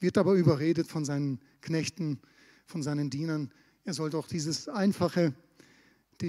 Wird 0.00 0.18
aber 0.18 0.34
überredet 0.34 0.86
von 0.86 1.06
seinen 1.06 1.40
Knechten, 1.62 2.20
von 2.66 2.82
seinen 2.82 3.08
Dienern. 3.08 3.50
Er 3.84 3.94
soll 3.94 4.10
doch 4.10 4.26
dieses 4.26 4.68
einfache, 4.68 5.32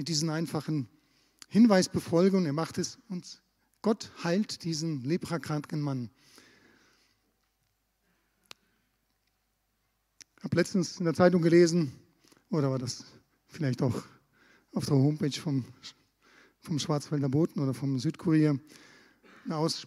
diesen 0.02 0.30
einfachen 0.30 0.88
Hinweis 1.48 1.88
befolgen 1.88 2.38
und 2.38 2.46
er 2.46 2.52
macht 2.52 2.78
es 2.78 2.98
und 3.08 3.42
Gott 3.82 4.10
heilt 4.24 4.64
diesen 4.64 5.02
leprakranken 5.02 5.80
Mann. 5.80 6.10
Ich 10.38 10.44
habe 10.44 10.56
letztens 10.56 10.98
in 10.98 11.04
der 11.04 11.14
Zeitung 11.14 11.42
gelesen, 11.42 11.92
oder 12.50 12.70
war 12.70 12.78
das 12.78 13.04
vielleicht 13.46 13.82
auch 13.82 14.02
auf 14.72 14.86
der 14.86 14.96
Homepage 14.96 15.38
vom 15.38 15.64
vom 16.64 16.78
Schwarzwälder 16.78 17.28
Boten 17.28 17.60
oder 17.60 17.74
vom 17.74 17.98
Südkurier 17.98 18.58
eine 19.44 19.56
Aus 19.56 19.86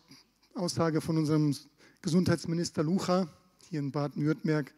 Aussage 0.54 1.02
von 1.02 1.18
unserem 1.18 1.56
Gesundheitsminister 2.02 2.84
Lucha 2.84 3.28
hier 3.70 3.80
in 3.80 3.92
Baden-Württemberg. 3.92 4.74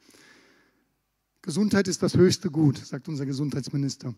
Gesundheit 1.41 1.87
ist 1.87 2.03
das 2.03 2.15
höchste 2.15 2.51
Gut, 2.51 2.77
sagt 2.77 3.07
unser 3.07 3.25
Gesundheitsminister. 3.25 4.13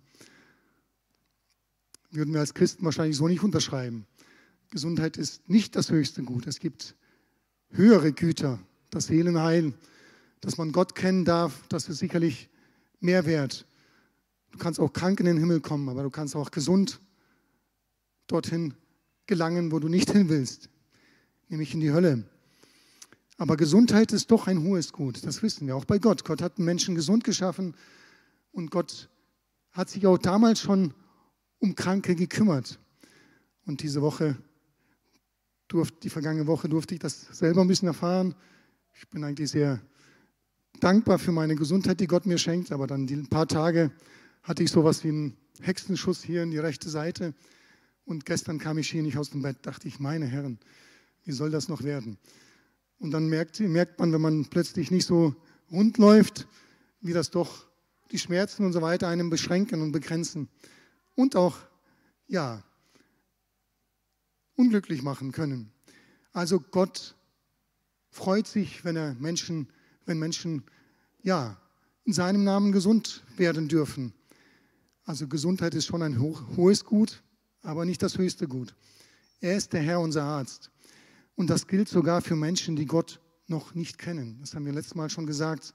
Würden 2.11 2.33
wir 2.33 2.41
als 2.41 2.53
Christen 2.53 2.85
wahrscheinlich 2.85 3.17
so 3.17 3.27
nicht 3.27 3.43
unterschreiben. 3.43 4.05
Gesundheit 4.69 5.17
ist 5.17 5.49
nicht 5.49 5.75
das 5.75 5.89
höchste 5.89 6.23
Gut. 6.23 6.47
Es 6.47 6.59
gibt 6.59 6.95
höhere 7.71 8.11
Güter, 8.11 8.59
das 8.89 9.07
Seelenheil, 9.07 9.73
dass 10.41 10.57
man 10.57 10.71
Gott 10.71 10.95
kennen 10.95 11.23
darf, 11.23 11.67
das 11.69 11.87
ist 11.87 11.99
sicherlich 11.99 12.49
mehr 12.99 13.25
wert. 13.25 13.65
Du 14.51 14.57
kannst 14.57 14.79
auch 14.79 14.91
krank 14.91 15.19
in 15.19 15.25
den 15.25 15.37
Himmel 15.37 15.61
kommen, 15.61 15.87
aber 15.87 16.03
du 16.03 16.09
kannst 16.09 16.35
auch 16.35 16.51
gesund 16.51 16.99
dorthin 18.27 18.73
gelangen, 19.27 19.71
wo 19.71 19.79
du 19.79 19.87
nicht 19.87 20.11
hin 20.11 20.29
willst, 20.29 20.69
nämlich 21.47 21.73
in 21.73 21.79
die 21.79 21.91
Hölle. 21.91 22.25
Aber 23.37 23.57
Gesundheit 23.57 24.11
ist 24.11 24.29
doch 24.31 24.47
ein 24.47 24.63
hohes 24.63 24.91
Gut, 24.91 25.25
das 25.25 25.41
wissen 25.41 25.67
wir 25.67 25.75
auch 25.75 25.85
bei 25.85 25.99
Gott. 25.99 26.25
Gott 26.25 26.41
hat 26.41 26.57
den 26.57 26.65
Menschen 26.65 26.95
gesund 26.95 27.23
geschaffen 27.23 27.75
und 28.51 28.71
Gott 28.71 29.09
hat 29.71 29.89
sich 29.89 30.05
auch 30.05 30.17
damals 30.17 30.59
schon 30.59 30.93
um 31.61 31.75
Kranke 31.75 32.15
gekümmert. 32.15 32.77
Und 33.65 33.81
diese 33.81 34.01
Woche, 34.01 34.35
durfte, 35.69 35.97
die 36.03 36.09
vergangene 36.09 36.47
Woche 36.47 36.67
durfte 36.67 36.95
ich 36.95 36.99
das 36.99 37.21
selber 37.31 37.61
ein 37.61 37.67
bisschen 37.67 37.87
erfahren. 37.87 38.35
Ich 38.93 39.07
bin 39.07 39.23
eigentlich 39.23 39.51
sehr 39.51 39.79
dankbar 40.79 41.19
für 41.19 41.31
meine 41.31 41.55
Gesundheit, 41.55 41.99
die 41.99 42.07
Gott 42.07 42.25
mir 42.25 42.37
schenkt, 42.37 42.71
aber 42.71 42.87
dann 42.87 43.07
die 43.07 43.15
paar 43.15 43.47
Tage 43.47 43.91
hatte 44.43 44.63
ich 44.63 44.71
sowas 44.71 45.03
wie 45.03 45.09
einen 45.09 45.37
Hexenschuss 45.61 46.23
hier 46.23 46.43
in 46.43 46.51
die 46.51 46.57
rechte 46.57 46.89
Seite. 46.89 47.33
Und 48.03 48.25
gestern 48.25 48.57
kam 48.57 48.77
ich 48.79 48.89
hier 48.89 49.03
nicht 49.03 49.17
aus 49.17 49.29
dem 49.29 49.43
Bett, 49.43 49.57
dachte 49.61 49.87
ich, 49.87 49.99
meine 49.99 50.25
Herren, 50.25 50.59
wie 51.23 51.31
soll 51.31 51.51
das 51.51 51.69
noch 51.69 51.83
werden? 51.83 52.17
Und 52.97 53.11
dann 53.11 53.27
merkt, 53.29 53.59
merkt 53.59 53.99
man, 53.99 54.11
wenn 54.11 54.21
man 54.21 54.45
plötzlich 54.45 54.91
nicht 54.91 55.05
so 55.05 55.35
rund 55.71 55.97
läuft, 55.97 56.47
wie 56.99 57.13
das 57.13 57.29
doch 57.29 57.67
die 58.11 58.19
Schmerzen 58.19 58.65
und 58.65 58.73
so 58.73 58.81
weiter 58.81 59.07
einem 59.07 59.29
beschränken 59.29 59.81
und 59.81 59.91
begrenzen. 59.91 60.49
Und 61.15 61.35
auch, 61.35 61.57
ja, 62.27 62.63
unglücklich 64.55 65.01
machen 65.01 65.31
können. 65.31 65.71
Also 66.33 66.59
Gott 66.59 67.15
freut 68.09 68.47
sich, 68.47 68.85
wenn 68.85 68.95
er 68.95 69.15
Menschen, 69.15 69.67
wenn 70.05 70.19
Menschen, 70.19 70.63
ja, 71.23 71.57
in 72.03 72.13
seinem 72.13 72.43
Namen 72.43 72.71
gesund 72.71 73.23
werden 73.37 73.67
dürfen. 73.67 74.13
Also 75.03 75.27
Gesundheit 75.27 75.75
ist 75.75 75.85
schon 75.85 76.01
ein 76.01 76.19
hohes 76.19 76.85
Gut 76.85 77.21
aber 77.63 77.85
nicht 77.85 78.01
das 78.01 78.17
höchste 78.17 78.47
Gut. 78.47 78.75
Er 79.39 79.55
ist 79.55 79.73
der 79.73 79.81
Herr, 79.81 79.99
unser 79.99 80.23
Arzt. 80.23 80.71
Und 81.35 81.49
das 81.49 81.67
gilt 81.67 81.89
sogar 81.89 82.21
für 82.21 82.35
Menschen, 82.35 82.75
die 82.75 82.85
Gott 82.85 83.19
noch 83.47 83.73
nicht 83.73 83.97
kennen. 83.97 84.37
Das 84.39 84.53
haben 84.53 84.65
wir 84.65 84.73
letztes 84.73 84.95
Mal 84.95 85.09
schon 85.09 85.25
gesagt. 85.25 85.73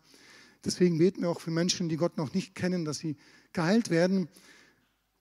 Deswegen 0.65 0.99
beten 0.99 1.23
wir 1.23 1.31
auch 1.31 1.41
für 1.41 1.51
Menschen, 1.51 1.89
die 1.89 1.97
Gott 1.97 2.17
noch 2.17 2.33
nicht 2.35 2.55
kennen, 2.55 2.85
dass 2.85 2.99
sie 2.99 3.17
geheilt 3.53 3.91
werden, 3.91 4.29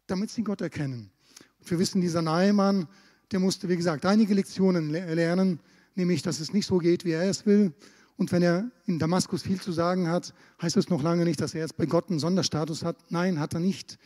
damit 0.08 0.30
sie 0.30 0.44
Gott 0.44 0.62
erkennen. 0.62 1.12
Und 1.60 1.72
wir 1.72 1.80
wissen, 1.80 2.02
dieser 2.02 2.22
Naaman, 2.22 2.88
der 3.32 3.40
musste, 3.40 3.70
wie 3.70 3.76
gesagt, 3.76 4.06
einige 4.06 4.34
Lektionen 4.34 4.90
lernen, 4.90 5.60
nämlich, 5.96 6.22
dass 6.22 6.40
es 6.40 6.54
nicht 6.54 6.68
so 6.68 6.78
geht, 6.78 7.06
wie 7.06 7.12
er 7.12 7.30
es 7.30 7.46
will. 7.46 7.74
Und 8.18 8.32
wenn 8.32 8.44
er 8.44 8.72
in 8.86 9.00
Damaskus 9.00 9.42
viel 9.42 9.60
zu 9.60 9.72
sagen 9.72 10.08
hat, 10.08 10.34
heißt 10.62 10.78
es 10.78 10.90
noch 10.90 11.04
lange 11.04 11.26
nicht, 11.26 11.42
dass 11.42 11.54
er 11.54 11.62
jetzt 11.62 11.78
bei 11.78 11.86
Gott 11.86 12.10
einen 12.10 12.20
Sonderstatus 12.20 12.84
hat. 12.84 12.98
Nein, 13.10 13.40
hat 13.40 13.54
er 13.54 13.60
nicht. 13.60 13.98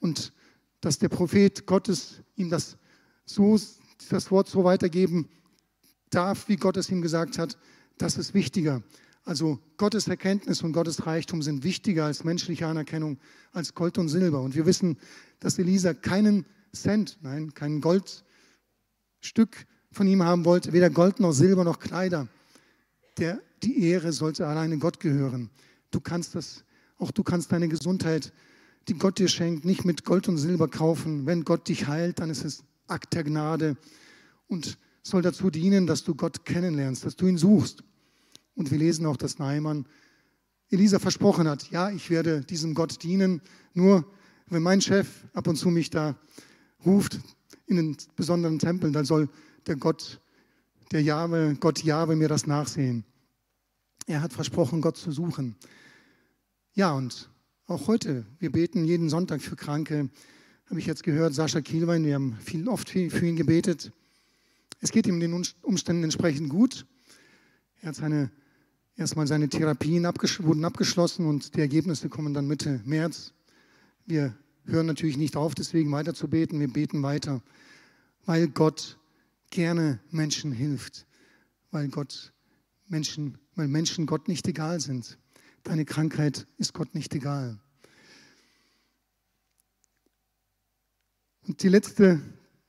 Und 0.00 0.32
dass 0.80 0.98
der 0.98 1.08
Prophet 1.08 1.66
Gottes 1.66 2.22
ihm 2.36 2.50
das, 2.50 2.76
so, 3.26 3.58
das 4.08 4.30
Wort 4.30 4.48
so 4.48 4.64
weitergeben 4.64 5.28
darf, 6.08 6.48
wie 6.48 6.56
Gott 6.56 6.76
es 6.76 6.90
ihm 6.90 7.02
gesagt 7.02 7.38
hat, 7.38 7.56
das 7.98 8.16
ist 8.16 8.34
wichtiger. 8.34 8.82
Also 9.24 9.58
Gottes 9.76 10.08
Erkenntnis 10.08 10.62
und 10.62 10.72
Gottes 10.72 11.06
Reichtum 11.06 11.42
sind 11.42 11.62
wichtiger 11.62 12.06
als 12.06 12.24
menschliche 12.24 12.66
Anerkennung, 12.66 13.18
als 13.52 13.74
Gold 13.74 13.98
und 13.98 14.08
Silber. 14.08 14.40
Und 14.40 14.54
wir 14.54 14.66
wissen, 14.66 14.96
dass 15.40 15.58
Elisa 15.58 15.94
keinen 15.94 16.46
Cent, 16.72 17.18
nein, 17.22 17.52
kein 17.54 17.80
Goldstück 17.80 19.66
von 19.92 20.06
ihm 20.06 20.22
haben 20.22 20.44
wollte, 20.44 20.72
weder 20.72 20.90
Gold 20.90 21.20
noch 21.20 21.32
Silber 21.32 21.64
noch 21.64 21.78
Kleider. 21.78 22.28
Der, 23.18 23.40
die 23.62 23.84
Ehre 23.84 24.12
sollte 24.12 24.46
alleine 24.46 24.78
Gott 24.78 25.00
gehören. 25.00 25.50
Du 25.90 26.00
kannst 26.00 26.34
das, 26.34 26.64
auch 26.96 27.10
du 27.10 27.22
kannst 27.22 27.52
deine 27.52 27.68
Gesundheit 27.68 28.32
die 28.88 28.94
Gott 28.94 29.18
dir 29.18 29.28
schenkt, 29.28 29.64
nicht 29.64 29.84
mit 29.84 30.04
Gold 30.04 30.28
und 30.28 30.38
Silber 30.38 30.68
kaufen. 30.68 31.26
Wenn 31.26 31.44
Gott 31.44 31.68
dich 31.68 31.86
heilt, 31.86 32.18
dann 32.18 32.30
ist 32.30 32.44
es 32.44 32.64
Akt 32.86 33.14
der 33.14 33.24
Gnade 33.24 33.76
und 34.48 34.78
soll 35.02 35.22
dazu 35.22 35.50
dienen, 35.50 35.86
dass 35.86 36.04
du 36.04 36.14
Gott 36.14 36.44
kennenlernst, 36.44 37.04
dass 37.04 37.16
du 37.16 37.26
ihn 37.26 37.38
suchst. 37.38 37.84
Und 38.54 38.70
wir 38.70 38.78
lesen 38.78 39.06
auch, 39.06 39.16
dass 39.16 39.38
Naaman 39.38 39.86
Elisa 40.70 40.98
versprochen 40.98 41.48
hat, 41.48 41.70
ja, 41.70 41.90
ich 41.90 42.10
werde 42.10 42.42
diesem 42.42 42.74
Gott 42.74 43.02
dienen, 43.02 43.42
nur 43.74 44.04
wenn 44.48 44.62
mein 44.62 44.80
Chef 44.80 45.24
ab 45.32 45.48
und 45.48 45.56
zu 45.56 45.68
mich 45.68 45.90
da 45.90 46.16
ruft 46.84 47.20
in 47.66 47.78
einen 47.78 47.96
besonderen 48.16 48.58
Tempel, 48.58 48.92
dann 48.92 49.04
soll 49.04 49.28
der 49.66 49.76
Gott 49.76 50.20
der 50.92 51.02
Jahwe, 51.02 51.56
Gott 51.60 51.82
Jahwe 51.82 52.16
mir 52.16 52.28
das 52.28 52.46
nachsehen. 52.46 53.04
Er 54.06 54.22
hat 54.22 54.32
versprochen, 54.32 54.80
Gott 54.80 54.96
zu 54.96 55.12
suchen. 55.12 55.56
Ja, 56.72 56.92
und 56.92 57.30
auch 57.66 57.86
heute, 57.86 58.26
wir 58.38 58.50
beten 58.50 58.84
jeden 58.84 59.08
Sonntag 59.08 59.40
für 59.40 59.54
Kranke. 59.54 60.10
Habe 60.66 60.80
ich 60.80 60.86
jetzt 60.86 61.04
gehört, 61.04 61.34
Sascha 61.34 61.60
Kielwein, 61.60 62.04
wir 62.04 62.14
haben 62.14 62.36
viel, 62.40 62.68
oft 62.68 62.90
für 62.90 63.26
ihn 63.26 63.36
gebetet. 63.36 63.92
Es 64.80 64.90
geht 64.90 65.06
ihm 65.06 65.20
den 65.20 65.44
Umständen 65.62 66.04
entsprechend 66.04 66.48
gut. 66.48 66.86
Er 67.82 67.90
hat 67.90 67.96
seine, 67.96 68.30
erstmal 68.96 69.26
seine 69.26 69.48
Therapien 69.48 70.06
abgesch 70.06 70.42
wurden 70.42 70.64
abgeschlossen 70.64 71.26
und 71.26 71.54
die 71.56 71.60
Ergebnisse 71.60 72.08
kommen 72.08 72.34
dann 72.34 72.46
Mitte 72.46 72.80
März. 72.84 73.32
Wir 74.06 74.36
hören 74.64 74.86
natürlich 74.86 75.16
nicht 75.16 75.36
auf, 75.36 75.54
deswegen 75.54 75.90
weiter 75.92 76.14
zu 76.14 76.28
beten. 76.28 76.60
Wir 76.60 76.72
beten 76.72 77.02
weiter, 77.02 77.42
weil 78.26 78.48
Gott 78.48 78.98
gerne 79.50 80.00
Menschen 80.10 80.52
hilft, 80.52 81.06
weil 81.70 81.88
Gott 81.88 82.32
Menschen, 82.88 83.38
weil 83.54 83.68
Menschen 83.68 84.06
Gott 84.06 84.28
nicht 84.28 84.46
egal 84.48 84.80
sind. 84.80 85.18
Deine 85.62 85.84
Krankheit 85.84 86.46
ist 86.58 86.72
Gott 86.72 86.94
nicht 86.94 87.14
egal. 87.14 87.58
Und 91.46 91.62
die 91.62 91.68
letzte 91.68 92.20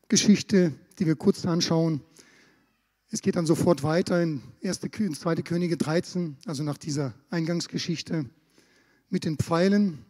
Geschichte, 0.07 0.73
die 0.99 1.05
wir 1.05 1.15
kurz 1.15 1.45
anschauen, 1.45 2.01
es 3.13 3.21
geht 3.21 3.35
dann 3.35 3.45
sofort 3.45 3.83
weiter 3.83 4.23
in 4.23 4.41
1. 4.63 4.79
2. 4.79 5.35
Könige 5.35 5.75
13, 5.75 6.37
also 6.45 6.63
nach 6.63 6.77
dieser 6.77 7.13
Eingangsgeschichte 7.29 8.25
mit 9.09 9.25
den 9.25 9.37
Pfeilen, 9.37 10.05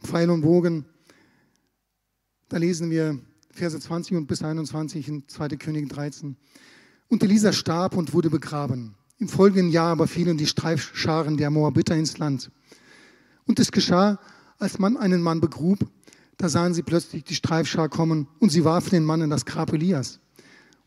Pfeil 0.00 0.30
und 0.30 0.42
Bogen. 0.42 0.84
Da 2.48 2.58
lesen 2.58 2.90
wir 2.90 3.18
Verse 3.50 3.78
20 3.78 4.16
und 4.16 4.26
bis 4.28 4.42
21 4.42 5.08
in 5.08 5.28
2. 5.28 5.48
Könige 5.56 5.88
13. 5.88 6.36
Und 7.08 7.24
Elisa 7.24 7.52
starb 7.52 7.96
und 7.96 8.12
wurde 8.12 8.30
begraben. 8.30 8.94
Im 9.18 9.28
folgenden 9.28 9.70
Jahr 9.70 9.90
aber 9.90 10.06
fielen 10.06 10.36
die 10.36 10.46
Streifscharen 10.46 11.36
der 11.36 11.50
Moabiter 11.50 11.96
ins 11.96 12.18
Land. 12.18 12.52
Und 13.46 13.58
es 13.58 13.72
geschah, 13.72 14.20
als 14.58 14.78
man 14.78 14.96
einen 14.96 15.22
Mann 15.22 15.40
begrub, 15.40 15.80
da 16.36 16.48
sahen 16.48 16.72
sie 16.72 16.82
plötzlich 16.82 17.24
die 17.24 17.34
Streifschar 17.34 17.88
kommen 17.88 18.28
und 18.38 18.50
sie 18.50 18.64
warfen 18.64 18.90
den 18.90 19.04
Mann 19.04 19.22
in 19.22 19.30
das 19.30 19.44
Grab 19.44 19.72
Elias. 19.72 20.20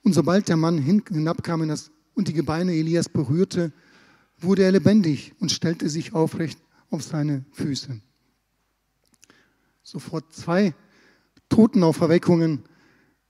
Und 0.03 0.13
sobald 0.13 0.47
der 0.47 0.57
Mann 0.57 0.77
hinabkam 0.77 1.67
das, 1.67 1.91
und 2.13 2.27
die 2.27 2.33
Gebeine 2.33 2.73
Elias 2.73 3.09
berührte, 3.09 3.71
wurde 4.39 4.63
er 4.63 4.71
lebendig 4.71 5.33
und 5.39 5.51
stellte 5.51 5.87
sich 5.87 6.13
aufrecht 6.13 6.59
auf 6.89 7.03
seine 7.03 7.45
Füße. 7.51 8.01
Sofort 9.83 10.33
zwei 10.33 10.73
Totenauferweckungen 11.49 12.63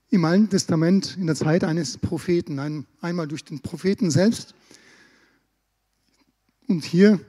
im 0.10 0.26
Alten 0.26 0.50
Testament 0.50 1.18
in 1.18 1.28
der 1.28 1.36
Zeit 1.36 1.64
eines 1.64 1.98
Propheten. 1.98 2.86
einmal 3.02 3.28
durch 3.28 3.44
den 3.44 3.60
Propheten 3.60 4.10
selbst 4.10 4.56
und 6.68 6.84
hier, 6.84 7.20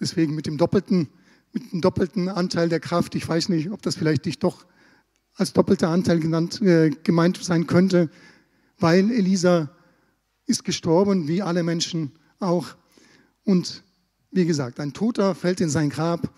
deswegen 0.00 0.34
mit 0.34 0.46
dem 0.46 0.58
doppelten, 0.58 1.08
mit 1.52 1.72
dem 1.72 1.80
doppelten 1.80 2.28
Anteil 2.28 2.68
der 2.68 2.80
Kraft. 2.80 3.14
Ich 3.14 3.28
weiß 3.28 3.48
nicht, 3.48 3.70
ob 3.70 3.82
das 3.82 3.96
vielleicht 3.96 4.26
nicht 4.26 4.42
doch 4.42 4.66
als 5.36 5.52
doppelter 5.52 5.88
Anteil 5.88 6.20
genannt, 6.20 6.60
äh, 6.62 6.90
gemeint 6.90 7.42
sein 7.42 7.66
könnte, 7.66 8.10
weil 8.84 9.10
Elisa 9.10 9.70
ist 10.44 10.62
gestorben, 10.62 11.26
wie 11.26 11.40
alle 11.40 11.62
Menschen 11.62 12.12
auch. 12.38 12.76
Und 13.42 13.82
wie 14.30 14.44
gesagt, 14.44 14.78
ein 14.78 14.92
Toter 14.92 15.34
fällt 15.34 15.62
in 15.62 15.70
sein 15.70 15.88
Grab 15.88 16.30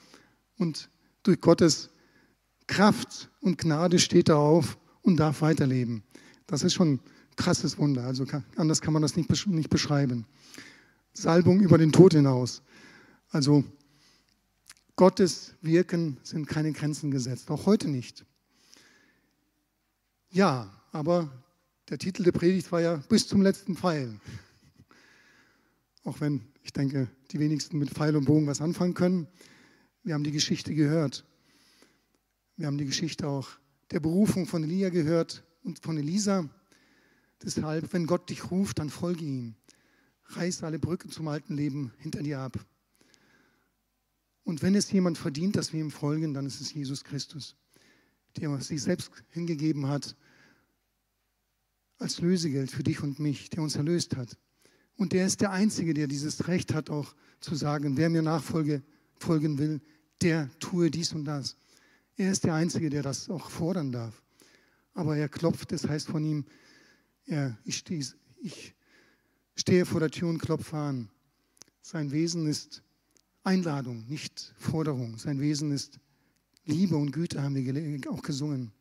und 0.56 0.88
durch 1.24 1.40
Gottes 1.40 1.90
Kraft 2.68 3.30
und 3.40 3.58
Gnade 3.58 3.98
steht 3.98 4.28
er 4.28 4.38
auf 4.38 4.78
und 5.02 5.16
darf 5.16 5.42
weiterleben. 5.42 6.04
Das 6.46 6.62
ist 6.62 6.74
schon 6.74 6.92
ein 6.92 7.00
krasses 7.34 7.78
Wunder. 7.78 8.04
Also 8.04 8.24
anders 8.54 8.80
kann 8.80 8.92
man 8.92 9.02
das 9.02 9.16
nicht, 9.16 9.48
nicht 9.48 9.68
beschreiben. 9.68 10.24
Salbung 11.14 11.58
über 11.58 11.78
den 11.78 11.90
Tod 11.90 12.12
hinaus. 12.12 12.62
Also 13.30 13.64
Gottes 14.94 15.54
Wirken 15.62 16.18
sind 16.22 16.46
keine 16.46 16.70
Grenzen 16.70 17.10
gesetzt, 17.10 17.50
auch 17.50 17.66
heute 17.66 17.88
nicht. 17.88 18.24
Ja, 20.30 20.72
aber 20.92 21.28
der 21.88 21.98
Titel 21.98 22.24
der 22.24 22.32
Predigt 22.32 22.70
war 22.72 22.80
ja 22.80 22.96
bis 23.08 23.28
zum 23.28 23.42
letzten 23.42 23.76
Pfeil. 23.76 24.18
Auch 26.04 26.20
wenn 26.20 26.42
ich 26.62 26.72
denke, 26.72 27.08
die 27.30 27.38
wenigsten 27.38 27.78
mit 27.78 27.90
Pfeil 27.90 28.16
und 28.16 28.24
Bogen 28.24 28.46
was 28.46 28.60
anfangen 28.60 28.94
können. 28.94 29.28
Wir 30.02 30.14
haben 30.14 30.24
die 30.24 30.32
Geschichte 30.32 30.74
gehört. 30.74 31.24
Wir 32.56 32.66
haben 32.66 32.78
die 32.78 32.86
Geschichte 32.86 33.28
auch 33.28 33.48
der 33.90 34.00
Berufung 34.00 34.46
von 34.46 34.64
Elia 34.64 34.88
gehört 34.88 35.44
und 35.62 35.78
von 35.78 35.96
Elisa. 35.96 36.48
Deshalb, 37.42 37.92
wenn 37.92 38.06
Gott 38.06 38.30
dich 38.30 38.50
ruft, 38.50 38.78
dann 38.78 38.90
folge 38.90 39.24
ihm 39.24 39.54
reiß 40.30 40.64
alle 40.64 40.80
Brücken 40.80 41.10
zum 41.10 41.28
alten 41.28 41.54
Leben 41.54 41.92
hinter 41.98 42.22
dir 42.22 42.40
ab. 42.40 42.58
Und 44.42 44.62
wenn 44.62 44.74
es 44.74 44.90
jemand 44.90 45.18
verdient, 45.18 45.54
dass 45.54 45.72
wir 45.72 45.80
ihm 45.80 45.90
folgen, 45.92 46.34
dann 46.34 46.46
ist 46.46 46.60
es 46.60 46.72
Jesus 46.72 47.04
Christus, 47.04 47.56
der 48.36 48.60
sich 48.60 48.82
selbst 48.82 49.10
hingegeben 49.30 49.86
hat 49.86 50.16
als 51.98 52.20
Lösegeld 52.20 52.70
für 52.70 52.82
dich 52.82 53.02
und 53.02 53.18
mich, 53.18 53.50
der 53.50 53.62
uns 53.62 53.76
erlöst 53.76 54.16
hat. 54.16 54.36
Und 54.96 55.12
der 55.12 55.26
ist 55.26 55.40
der 55.40 55.50
Einzige, 55.50 55.94
der 55.94 56.06
dieses 56.06 56.48
Recht 56.48 56.74
hat, 56.74 56.90
auch 56.90 57.14
zu 57.40 57.54
sagen, 57.54 57.96
wer 57.96 58.08
mir 58.08 58.22
nachfolge, 58.22 58.82
folgen 59.18 59.58
will, 59.58 59.80
der 60.22 60.50
tue 60.58 60.90
dies 60.90 61.12
und 61.12 61.24
das. 61.24 61.56
Er 62.16 62.32
ist 62.32 62.44
der 62.44 62.54
Einzige, 62.54 62.88
der 62.88 63.02
das 63.02 63.28
auch 63.28 63.50
fordern 63.50 63.92
darf. 63.92 64.22
Aber 64.94 65.16
er 65.16 65.28
klopft, 65.28 65.72
das 65.72 65.86
heißt 65.86 66.08
von 66.08 66.24
ihm, 66.24 66.46
er, 67.26 67.58
ich, 67.64 67.84
ich 68.40 68.74
stehe 69.54 69.84
vor 69.84 70.00
der 70.00 70.10
Tür 70.10 70.28
und 70.28 70.38
klopfe 70.38 70.76
an. 70.76 71.10
Sein 71.82 72.10
Wesen 72.10 72.46
ist 72.46 72.82
Einladung, 73.42 74.06
nicht 74.08 74.54
Forderung. 74.58 75.18
Sein 75.18 75.40
Wesen 75.40 75.72
ist 75.72 76.00
Liebe 76.64 76.96
und 76.96 77.12
Güte, 77.12 77.42
haben 77.42 77.54
wir 77.54 78.10
auch 78.10 78.22
gesungen. 78.22 78.72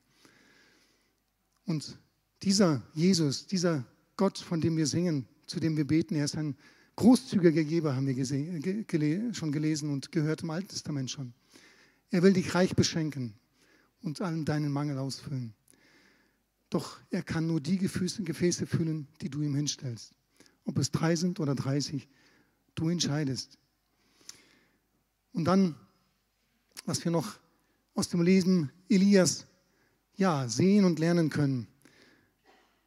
Und 1.65 1.99
dieser 2.45 2.81
Jesus, 2.93 3.47
dieser 3.47 3.85
Gott, 4.15 4.37
von 4.37 4.61
dem 4.61 4.77
wir 4.77 4.87
singen, 4.87 5.27
zu 5.45 5.59
dem 5.59 5.75
wir 5.75 5.85
beten, 5.85 6.15
er 6.15 6.25
ist 6.25 6.37
ein 6.37 6.55
großzügiger 6.95 7.63
Geber, 7.63 7.95
haben 7.95 8.07
wir 8.07 9.33
schon 9.33 9.51
gelesen 9.51 9.89
und 9.89 10.11
gehört 10.13 10.43
im 10.43 10.49
Alten 10.51 10.69
Testament 10.69 11.11
schon. 11.11 11.33
Er 12.11 12.23
will 12.23 12.31
dich 12.31 12.55
reich 12.55 12.75
beschenken 12.75 13.33
und 14.01 14.21
allen 14.21 14.45
deinen 14.45 14.71
Mangel 14.71 14.97
ausfüllen. 14.97 15.53
Doch 16.69 16.99
er 17.09 17.23
kann 17.23 17.47
nur 17.47 17.59
die 17.59 17.77
Gefäße 17.77 18.65
füllen, 18.65 19.07
die 19.21 19.29
du 19.29 19.41
ihm 19.41 19.55
hinstellst 19.55 20.13
ob 20.65 20.77
es 20.79 20.91
drei 20.91 21.15
sind 21.15 21.39
oder 21.39 21.55
30, 21.55 22.07
du 22.73 22.89
entscheidest. 22.89 23.57
Und 25.31 25.45
dann, 25.45 25.75
was 26.85 27.03
wir 27.05 27.11
noch 27.11 27.39
aus 27.93 28.09
dem 28.09 28.21
Lesen 28.21 28.71
Elias 28.89 29.45
ja, 30.15 30.47
sehen 30.47 30.85
und 30.85 30.99
lernen 30.99 31.29
können. 31.29 31.67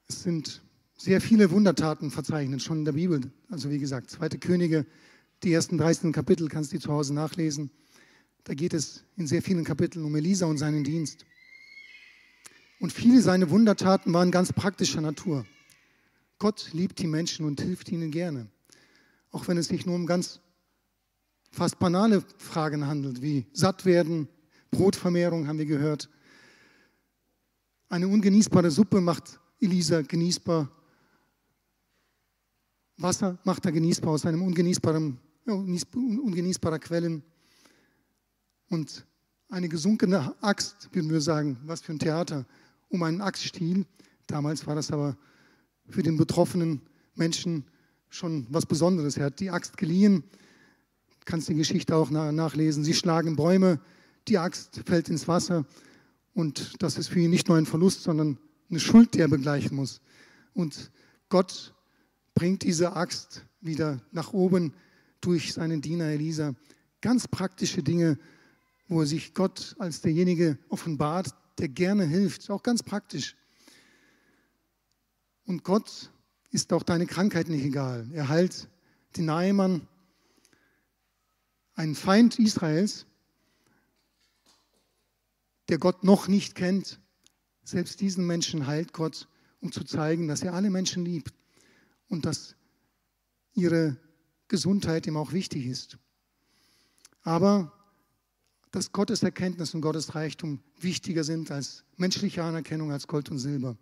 Es 0.08 0.22
sind 0.22 0.62
sehr 0.96 1.20
viele 1.20 1.50
Wundertaten 1.50 2.10
verzeichnet, 2.10 2.62
schon 2.62 2.78
in 2.78 2.84
der 2.86 2.92
Bibel. 2.92 3.30
Also 3.50 3.70
wie 3.70 3.78
gesagt, 3.78 4.10
zweite 4.10 4.38
Könige, 4.38 4.86
die 5.42 5.52
ersten 5.52 5.76
13 5.76 6.12
Kapitel 6.12 6.48
kannst 6.48 6.72
du 6.72 6.80
zu 6.80 6.90
Hause 6.90 7.12
nachlesen. 7.12 7.70
Da 8.44 8.54
geht 8.54 8.72
es 8.72 9.04
in 9.16 9.26
sehr 9.26 9.42
vielen 9.42 9.64
Kapiteln 9.64 10.04
um 10.04 10.16
Elisa 10.16 10.46
und 10.46 10.56
seinen 10.56 10.82
Dienst. 10.82 11.26
Und 12.80 12.92
viele 12.92 13.20
seiner 13.20 13.50
Wundertaten 13.50 14.14
waren 14.14 14.30
ganz 14.30 14.50
praktischer 14.52 15.02
Natur. 15.02 15.44
Gott 16.38 16.70
liebt 16.72 16.98
die 17.00 17.06
Menschen 17.06 17.44
und 17.44 17.60
hilft 17.60 17.90
ihnen 17.90 18.10
gerne. 18.10 18.48
Auch 19.30 19.46
wenn 19.46 19.58
es 19.58 19.68
sich 19.68 19.84
nur 19.84 19.94
um 19.94 20.06
ganz 20.06 20.40
fast 21.50 21.78
banale 21.78 22.24
Fragen 22.38 22.86
handelt, 22.86 23.20
wie 23.20 23.46
satt 23.52 23.84
werden, 23.84 24.28
Brotvermehrung 24.70 25.48
haben 25.48 25.58
wir 25.58 25.66
gehört. 25.66 26.08
Eine 27.90 28.08
ungenießbare 28.08 28.70
Suppe 28.70 29.02
macht 29.02 29.38
Elisa 29.60 30.02
genießbar. 30.02 30.70
Wasser 32.96 33.38
macht 33.44 33.64
er 33.64 33.72
genießbar 33.72 34.12
aus 34.12 34.26
einem 34.26 34.42
ungenießbaren, 34.42 35.18
ungenießbarer 35.46 36.78
Quellen. 36.78 37.22
Und 38.70 39.06
eine 39.48 39.68
gesunkene 39.68 40.34
Axt, 40.42 40.88
würden 40.92 41.10
wir 41.10 41.20
sagen, 41.20 41.58
was 41.64 41.80
für 41.80 41.92
ein 41.92 41.98
Theater, 41.98 42.44
um 42.88 43.02
einen 43.02 43.20
Axtstiel. 43.20 43.86
Damals 44.26 44.66
war 44.66 44.74
das 44.74 44.90
aber 44.90 45.16
für 45.88 46.02
den 46.02 46.16
betroffenen 46.16 46.82
Menschen 47.14 47.64
schon 48.10 48.46
was 48.50 48.66
Besonderes. 48.66 49.16
Er 49.16 49.26
hat 49.26 49.40
die 49.40 49.50
Axt 49.50 49.76
geliehen, 49.76 50.24
kannst 51.24 51.48
die 51.48 51.54
Geschichte 51.54 51.96
auch 51.96 52.10
nachlesen. 52.10 52.84
Sie 52.84 52.94
schlagen 52.94 53.36
Bäume, 53.36 53.80
die 54.28 54.38
Axt 54.38 54.82
fällt 54.86 55.08
ins 55.08 55.28
Wasser 55.28 55.64
und 56.34 56.82
das 56.82 56.98
ist 56.98 57.08
für 57.08 57.20
ihn 57.20 57.30
nicht 57.30 57.48
nur 57.48 57.56
ein 57.56 57.66
Verlust, 57.66 58.02
sondern 58.02 58.38
eine 58.70 58.80
Schuld, 58.80 59.14
die 59.14 59.20
er 59.20 59.28
begleichen 59.28 59.76
muss. 59.76 60.00
Und 60.54 60.90
Gott 61.28 61.74
bringt 62.34 62.62
diese 62.62 62.94
Axt 62.94 63.44
wieder 63.60 64.00
nach 64.12 64.32
oben 64.32 64.74
durch 65.20 65.52
seinen 65.52 65.80
Diener 65.80 66.06
Elisa. 66.06 66.54
Ganz 67.00 67.28
praktische 67.28 67.82
Dinge, 67.82 68.18
wo 68.88 69.04
sich 69.04 69.34
Gott 69.34 69.76
als 69.78 70.00
derjenige 70.00 70.58
offenbart, 70.68 71.34
der 71.58 71.68
gerne 71.68 72.04
hilft, 72.04 72.50
auch 72.50 72.62
ganz 72.62 72.82
praktisch. 72.82 73.36
Und 75.44 75.64
Gott 75.64 76.10
ist 76.50 76.72
auch 76.72 76.82
deine 76.82 77.06
Krankheit 77.06 77.48
nicht 77.48 77.64
egal. 77.64 78.08
Er 78.12 78.28
heilt 78.28 78.68
den 79.16 79.26
Naaman, 79.26 79.86
einen 81.74 81.94
Feind 81.94 82.38
Israels, 82.38 83.06
der 85.68 85.78
Gott 85.78 86.04
noch 86.04 86.28
nicht 86.28 86.54
kennt. 86.54 87.00
Selbst 87.68 88.00
diesen 88.00 88.26
Menschen 88.26 88.66
heilt 88.66 88.94
Gott, 88.94 89.28
um 89.60 89.72
zu 89.72 89.84
zeigen, 89.84 90.26
dass 90.26 90.40
er 90.40 90.54
alle 90.54 90.70
Menschen 90.70 91.04
liebt 91.04 91.34
und 92.08 92.24
dass 92.24 92.56
ihre 93.52 93.98
Gesundheit 94.48 95.06
ihm 95.06 95.18
auch 95.18 95.32
wichtig 95.32 95.66
ist. 95.66 95.98
Aber 97.24 97.70
dass 98.70 98.92
Gottes 98.92 99.22
Erkenntnis 99.22 99.74
und 99.74 99.82
Gottes 99.82 100.14
Reichtum 100.14 100.62
wichtiger 100.80 101.24
sind 101.24 101.50
als 101.50 101.84
menschliche 101.98 102.42
Anerkennung, 102.42 102.90
als 102.90 103.06
Gold 103.06 103.30
und 103.30 103.38
Silber. 103.38 103.76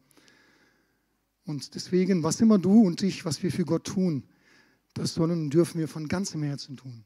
Und 1.45 1.77
deswegen, 1.77 2.25
was 2.25 2.41
immer 2.41 2.59
du 2.59 2.83
und 2.83 3.05
ich, 3.05 3.25
was 3.25 3.41
wir 3.45 3.53
für 3.53 3.65
Gott 3.65 3.85
tun, 3.85 4.25
das 4.95 5.15
sollen 5.15 5.43
und 5.43 5.51
dürfen 5.51 5.79
wir 5.79 5.87
von 5.87 6.09
ganzem 6.09 6.43
Herzen 6.43 6.77
tun. 6.77 7.05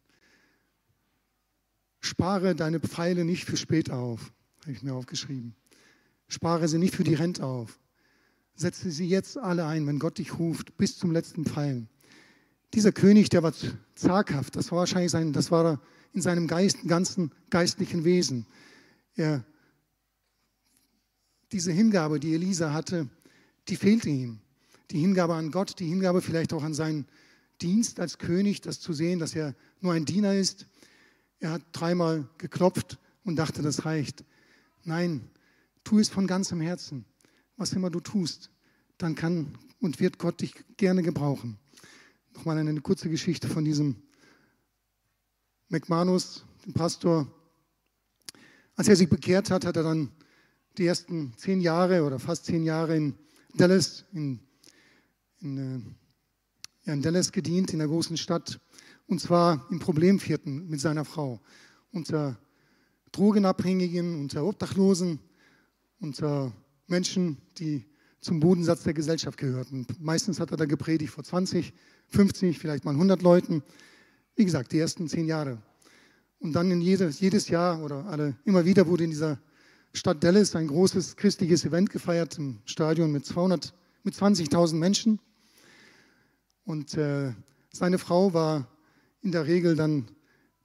Spare 2.01 2.55
deine 2.55 2.81
Pfeile 2.81 3.27
nicht 3.27 3.45
für 3.45 3.59
später 3.59 3.99
auf, 3.99 4.33
habe 4.63 4.73
ich 4.73 4.83
mir 4.83 4.95
aufgeschrieben. 4.95 5.55
Spare 6.31 6.69
sie 6.69 6.79
nicht 6.79 6.95
für 6.95 7.05
die 7.05 7.15
Rente 7.15 7.45
auf. 7.45 7.81
Setze 8.55 8.91
sie 8.91 9.09
jetzt 9.09 9.37
alle 9.37 9.67
ein, 9.67 9.87
wenn 9.87 9.99
Gott 9.99 10.19
dich 10.19 10.39
ruft, 10.39 10.77
bis 10.77 10.97
zum 10.97 11.11
letzten 11.11 11.45
Pfeil. 11.45 11.87
Dieser 12.73 12.93
König, 12.93 13.31
der 13.31 13.43
war 13.43 13.53
zaghaft, 13.97 14.55
das 14.55 14.71
war 14.71 14.79
wahrscheinlich 14.79 15.11
sein, 15.11 15.33
das 15.33 15.51
war 15.51 15.81
in 16.13 16.23
seinem 16.23 16.47
Geist, 16.47 16.87
ganzen 16.87 17.33
geistlichen 17.51 18.05
Wesen. 18.05 18.47
Er, 19.17 19.45
diese 21.51 21.73
Hingabe, 21.73 22.21
die 22.21 22.33
Elisa 22.33 22.73
hatte, 22.73 23.09
die 23.69 23.77
fehlte 23.77 24.09
ihm. 24.09 24.39
Die 24.93 25.01
Hingabe 25.01 25.35
an 25.35 25.51
Gott, 25.51 25.81
die 25.81 25.87
Hingabe 25.87 26.23
vielleicht 26.23 26.53
auch 26.53 26.63
an 26.63 26.75
seinen 26.75 27.07
Dienst 27.61 27.99
als 27.99 28.19
König, 28.19 28.61
das 28.61 28.79
zu 28.79 28.93
sehen, 28.93 29.19
dass 29.19 29.35
er 29.35 29.55
nur 29.81 29.95
ein 29.95 30.05
Diener 30.05 30.35
ist. 30.35 30.69
Er 31.41 31.51
hat 31.51 31.63
dreimal 31.73 32.29
geklopft 32.39 32.99
und 33.25 33.35
dachte, 33.37 33.63
das 33.63 33.85
reicht. 33.85 34.25
Nein, 34.85 35.29
tu 35.91 35.99
es 35.99 36.09
von 36.09 36.29
ganzem 36.29 36.61
Herzen. 36.61 37.05
Was 37.57 37.73
immer 37.73 37.91
du 37.91 37.99
tust, 37.99 38.53
dann 38.97 39.17
kann 39.17 39.59
und 39.81 39.99
wird 39.99 40.19
Gott 40.19 40.41
dich 40.41 40.55
gerne 40.77 41.03
gebrauchen. 41.03 41.59
Nochmal 42.33 42.59
eine 42.59 42.81
kurze 42.81 43.11
Geschichte 43.11 43.49
von 43.49 43.65
diesem 43.65 43.97
McManus, 45.69 46.45
dem 46.65 46.75
Pastor. 46.75 47.27
Als 48.77 48.87
er 48.87 48.95
sich 48.95 49.09
bekehrt 49.09 49.51
hat, 49.51 49.65
hat 49.65 49.77
er 49.77 49.83
dann 49.83 50.13
die 50.79 50.87
ersten 50.87 51.35
zehn 51.37 51.61
Jahre 51.61 52.05
oder 52.05 52.21
fast 52.21 52.45
zehn 52.45 52.63
Jahre 52.63 52.97
in 52.97 53.15
Dallas, 53.55 54.05
in, 54.13 54.39
in, 55.41 55.59
äh, 55.59 55.81
ja, 56.87 56.93
in 56.93 57.03
Dallas 57.03 57.33
gedient, 57.33 57.73
in 57.73 57.81
der 57.81 57.89
großen 57.89 58.17
Stadt, 58.17 58.61
und 59.09 59.21
zwar 59.21 59.67
im 59.73 59.81
Problemvierten 59.81 60.69
mit 60.69 60.79
seiner 60.79 61.05
Frau. 61.05 61.41
Unter 61.91 62.39
Drogenabhängigen, 63.11 64.21
unter 64.21 64.45
Obdachlosen, 64.45 65.19
unter 66.01 66.53
Menschen, 66.87 67.37
die 67.59 67.85
zum 68.21 68.41
Bodensatz 68.41 68.83
der 68.83 68.95
Gesellschaft 68.95 69.39
gehörten. 69.39 69.87
Meistens 69.99 70.41
hat 70.41 70.51
er 70.51 70.57
da 70.57 70.67
gepredigt 70.67 71.13
vor 71.13 71.25
20, 71.25 71.73
50, 72.09 72.59
vielleicht 72.59 72.85
mal 72.85 72.93
100 72.93 73.23
Leuten. 73.23 73.63
Wie 74.37 74.45
gesagt, 74.45 74.73
die 74.73 74.79
ersten 74.79 75.09
zehn 75.09 75.27
Jahre. 75.27 75.63
Und 76.39 76.53
dann 76.53 76.71
in 76.71 76.81
jedes, 76.81 77.21
jedes 77.21 77.49
Jahr 77.49 77.83
oder 77.83 78.07
alle, 78.07 78.37
immer 78.45 78.65
wieder 78.65 78.87
wurde 78.87 79.05
in 79.05 79.11
dieser 79.11 79.39
Stadt 79.93 80.23
Dallas 80.23 80.55
ein 80.55 80.69
großes 80.69 81.17
christliches 81.17 81.65
Event 81.65 81.91
gefeiert 81.91 82.39
im 82.39 82.59
Stadion 82.65 83.11
mit, 83.13 83.27
200, 83.27 83.75
mit 84.03 84.15
20.000 84.15 84.75
Menschen. 84.75 85.19
Und 86.65 86.95
äh, 86.95 87.33
seine 87.73 87.99
Frau 87.99 88.33
war 88.33 88.69
in 89.23 89.33
der 89.33 89.47
Regel 89.47 89.77
dann 89.77 90.09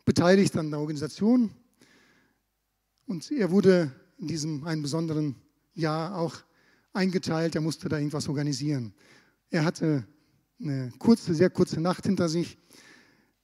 beteiligt 0.06 0.56
an 0.58 0.70
der 0.70 0.80
Organisation. 0.80 1.52
Und 3.06 3.32
er 3.32 3.52
wurde 3.52 3.92
in 4.18 4.28
diesem 4.28 4.64
einen 4.66 4.82
besonderen 4.82 5.36
Jahr 5.74 6.18
auch 6.18 6.36
eingeteilt, 6.94 7.56
er 7.56 7.62
musste 7.62 7.90
da 7.90 7.98
irgendwas 7.98 8.28
organisieren. 8.30 8.94
Er 9.50 9.66
hatte 9.66 10.06
eine 10.60 10.92
kurze, 11.00 11.36
sehr 11.36 11.50
kurze 11.50 11.82
Nacht 11.82 12.06
hinter 12.06 12.30
sich 12.30 12.58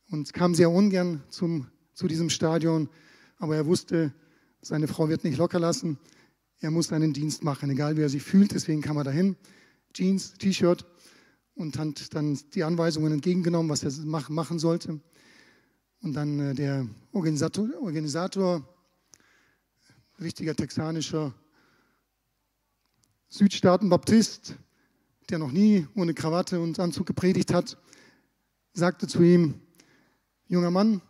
und 0.10 0.34
kam 0.34 0.56
sehr 0.56 0.72
ungern 0.72 1.24
zum, 1.30 1.68
zu 1.94 2.08
diesem 2.08 2.30
Stadion, 2.30 2.90
aber 3.38 3.56
er 3.56 3.66
wusste, 3.66 4.14
seine 4.62 4.88
Frau 4.88 5.10
wird 5.10 5.24
nicht 5.24 5.38
locker 5.38 5.60
lassen. 5.60 5.98
Er 6.60 6.72
muss 6.72 6.92
einen 6.92 7.14
Dienst 7.14 7.44
machen, 7.44 7.70
egal 7.70 7.98
wie 7.98 8.02
er 8.02 8.10
sich 8.10 8.22
fühlt. 8.22 8.52
Deswegen 8.54 8.82
kam 8.82 8.98
er 8.98 9.04
dahin. 9.04 9.36
Jeans, 9.94 10.34
T-Shirt 10.36 10.86
und 11.56 11.78
hat 11.78 12.14
dann 12.14 12.38
die 12.54 12.64
Anweisungen 12.64 13.12
entgegengenommen, 13.12 13.70
was 13.70 13.84
er 13.84 13.92
machen 14.30 14.60
sollte. 14.60 15.00
Und 16.02 16.14
dann 16.14 16.40
äh, 16.40 16.54
der 16.54 16.88
Organisator, 17.12 17.68
Organisator, 17.82 18.68
richtiger 20.22 20.56
texanischer 20.56 21.34
Südstaaten-Baptist, 23.30 24.56
der 25.30 25.40
noch 25.40 25.52
nie 25.52 25.88
ohne 25.96 26.14
Krawatte 26.14 26.60
und 26.60 26.80
Anzug 26.80 27.08
gepredigt 27.08 27.54
hat, 27.54 27.78
sagte 28.74 29.08
zu 29.08 29.24
ihm, 29.24 29.56
junger 30.48 30.72
Mann, 30.72 31.02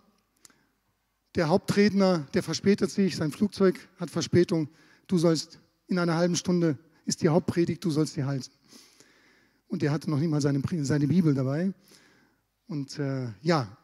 der 1.35 1.49
Hauptredner, 1.49 2.27
der 2.33 2.43
verspätet 2.43 2.91
sich, 2.91 3.15
sein 3.15 3.31
Flugzeug 3.31 3.79
hat 3.97 4.09
Verspätung, 4.09 4.69
du 5.07 5.17
sollst 5.17 5.59
in 5.87 5.97
einer 5.97 6.15
halben 6.15 6.35
Stunde, 6.35 6.77
ist 7.05 7.21
die 7.21 7.29
Hauptpredigt, 7.29 7.83
du 7.83 7.89
sollst 7.89 8.15
die 8.15 8.23
halten. 8.23 8.51
Und 9.67 9.83
er 9.83 9.91
hatte 9.91 10.09
noch 10.09 10.19
nicht 10.19 10.29
mal 10.29 10.41
seine, 10.41 10.61
seine 10.83 11.07
Bibel 11.07 11.33
dabei. 11.33 11.73
Und 12.67 12.99
äh, 12.99 13.29
ja, 13.41 13.77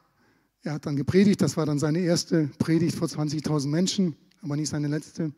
er 0.61 0.73
hat 0.73 0.85
dann 0.85 0.97
gepredigt, 0.97 1.41
das 1.41 1.57
war 1.57 1.65
dann 1.65 1.79
seine 1.79 1.99
erste 1.99 2.49
Predigt 2.59 2.95
vor 2.95 3.07
20.000 3.07 3.67
Menschen, 3.67 4.15
aber 4.41 4.55
nicht 4.55 4.69
seine 4.69 4.87
letzte. 4.87 5.33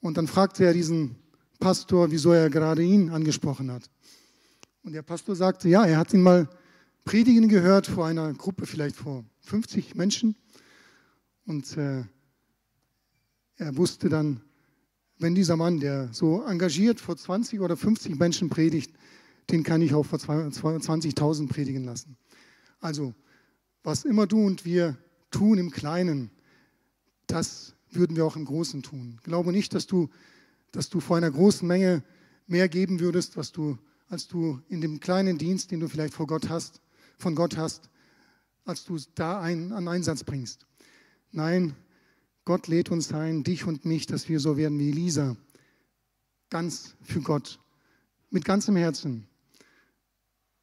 Und 0.00 0.16
dann 0.16 0.26
fragte 0.26 0.64
er 0.64 0.72
diesen 0.72 1.16
Pastor, 1.58 2.10
wieso 2.10 2.32
er 2.32 2.50
gerade 2.50 2.82
ihn 2.82 3.10
angesprochen 3.10 3.70
hat. 3.70 3.90
Und 4.82 4.92
der 4.92 5.02
Pastor 5.02 5.34
sagte, 5.34 5.68
ja, 5.68 5.84
er 5.84 5.98
hat 5.98 6.14
ihn 6.14 6.22
mal 6.22 6.48
predigen 7.04 7.48
gehört 7.48 7.86
vor 7.86 8.06
einer 8.06 8.32
Gruppe, 8.34 8.66
vielleicht 8.66 8.96
vor 8.96 9.24
50 9.40 9.94
Menschen. 9.94 10.36
Und 11.46 11.76
äh, 11.76 12.04
er 13.56 13.76
wusste 13.76 14.08
dann, 14.08 14.40
wenn 15.18 15.34
dieser 15.34 15.56
Mann, 15.56 15.80
der 15.80 16.12
so 16.12 16.44
engagiert 16.44 17.00
vor 17.00 17.16
20 17.16 17.60
oder 17.60 17.76
50 17.76 18.18
Menschen 18.18 18.48
predigt, 18.48 18.92
den 19.50 19.62
kann 19.62 19.82
ich 19.82 19.94
auch 19.94 20.04
vor 20.04 20.18
20.000 20.18 21.48
predigen 21.48 21.84
lassen. 21.84 22.16
Also, 22.80 23.14
was 23.82 24.04
immer 24.04 24.26
du 24.26 24.44
und 24.44 24.64
wir 24.64 24.96
tun 25.30 25.58
im 25.58 25.70
Kleinen, 25.70 26.30
das 27.28 27.74
würden 27.90 28.16
wir 28.16 28.24
auch 28.24 28.36
im 28.36 28.44
Großen 28.44 28.82
tun. 28.82 29.18
Glaube 29.22 29.52
nicht, 29.52 29.74
dass 29.74 29.86
du, 29.86 30.08
dass 30.72 30.88
du 30.88 31.00
vor 31.00 31.16
einer 31.16 31.30
großen 31.30 31.66
Menge 31.66 32.02
mehr 32.46 32.68
geben 32.68 33.00
würdest, 33.00 33.36
was 33.36 33.52
du, 33.52 33.78
als 34.08 34.26
du 34.26 34.60
in 34.68 34.80
dem 34.80 35.00
kleinen 35.00 35.38
Dienst, 35.38 35.70
den 35.70 35.80
du 35.80 35.88
vielleicht 35.88 36.14
vor 36.14 36.26
Gott 36.26 36.48
hast, 36.48 36.80
von 37.18 37.34
Gott 37.34 37.56
hast, 37.56 37.90
als 38.64 38.84
du 38.84 38.98
da 39.14 39.40
einen, 39.40 39.72
einen 39.72 39.88
Einsatz 39.88 40.24
bringst. 40.24 40.66
Nein, 41.30 41.74
Gott 42.44 42.66
lädt 42.66 42.90
uns 42.90 43.12
ein, 43.12 43.44
dich 43.44 43.64
und 43.64 43.84
mich, 43.84 44.06
dass 44.06 44.28
wir 44.28 44.40
so 44.40 44.56
werden 44.56 44.78
wie 44.78 44.90
Elisa. 44.90 45.36
Ganz 46.50 46.94
für 47.02 47.20
Gott, 47.20 47.60
mit 48.30 48.44
ganzem 48.44 48.76
Herzen. 48.76 49.26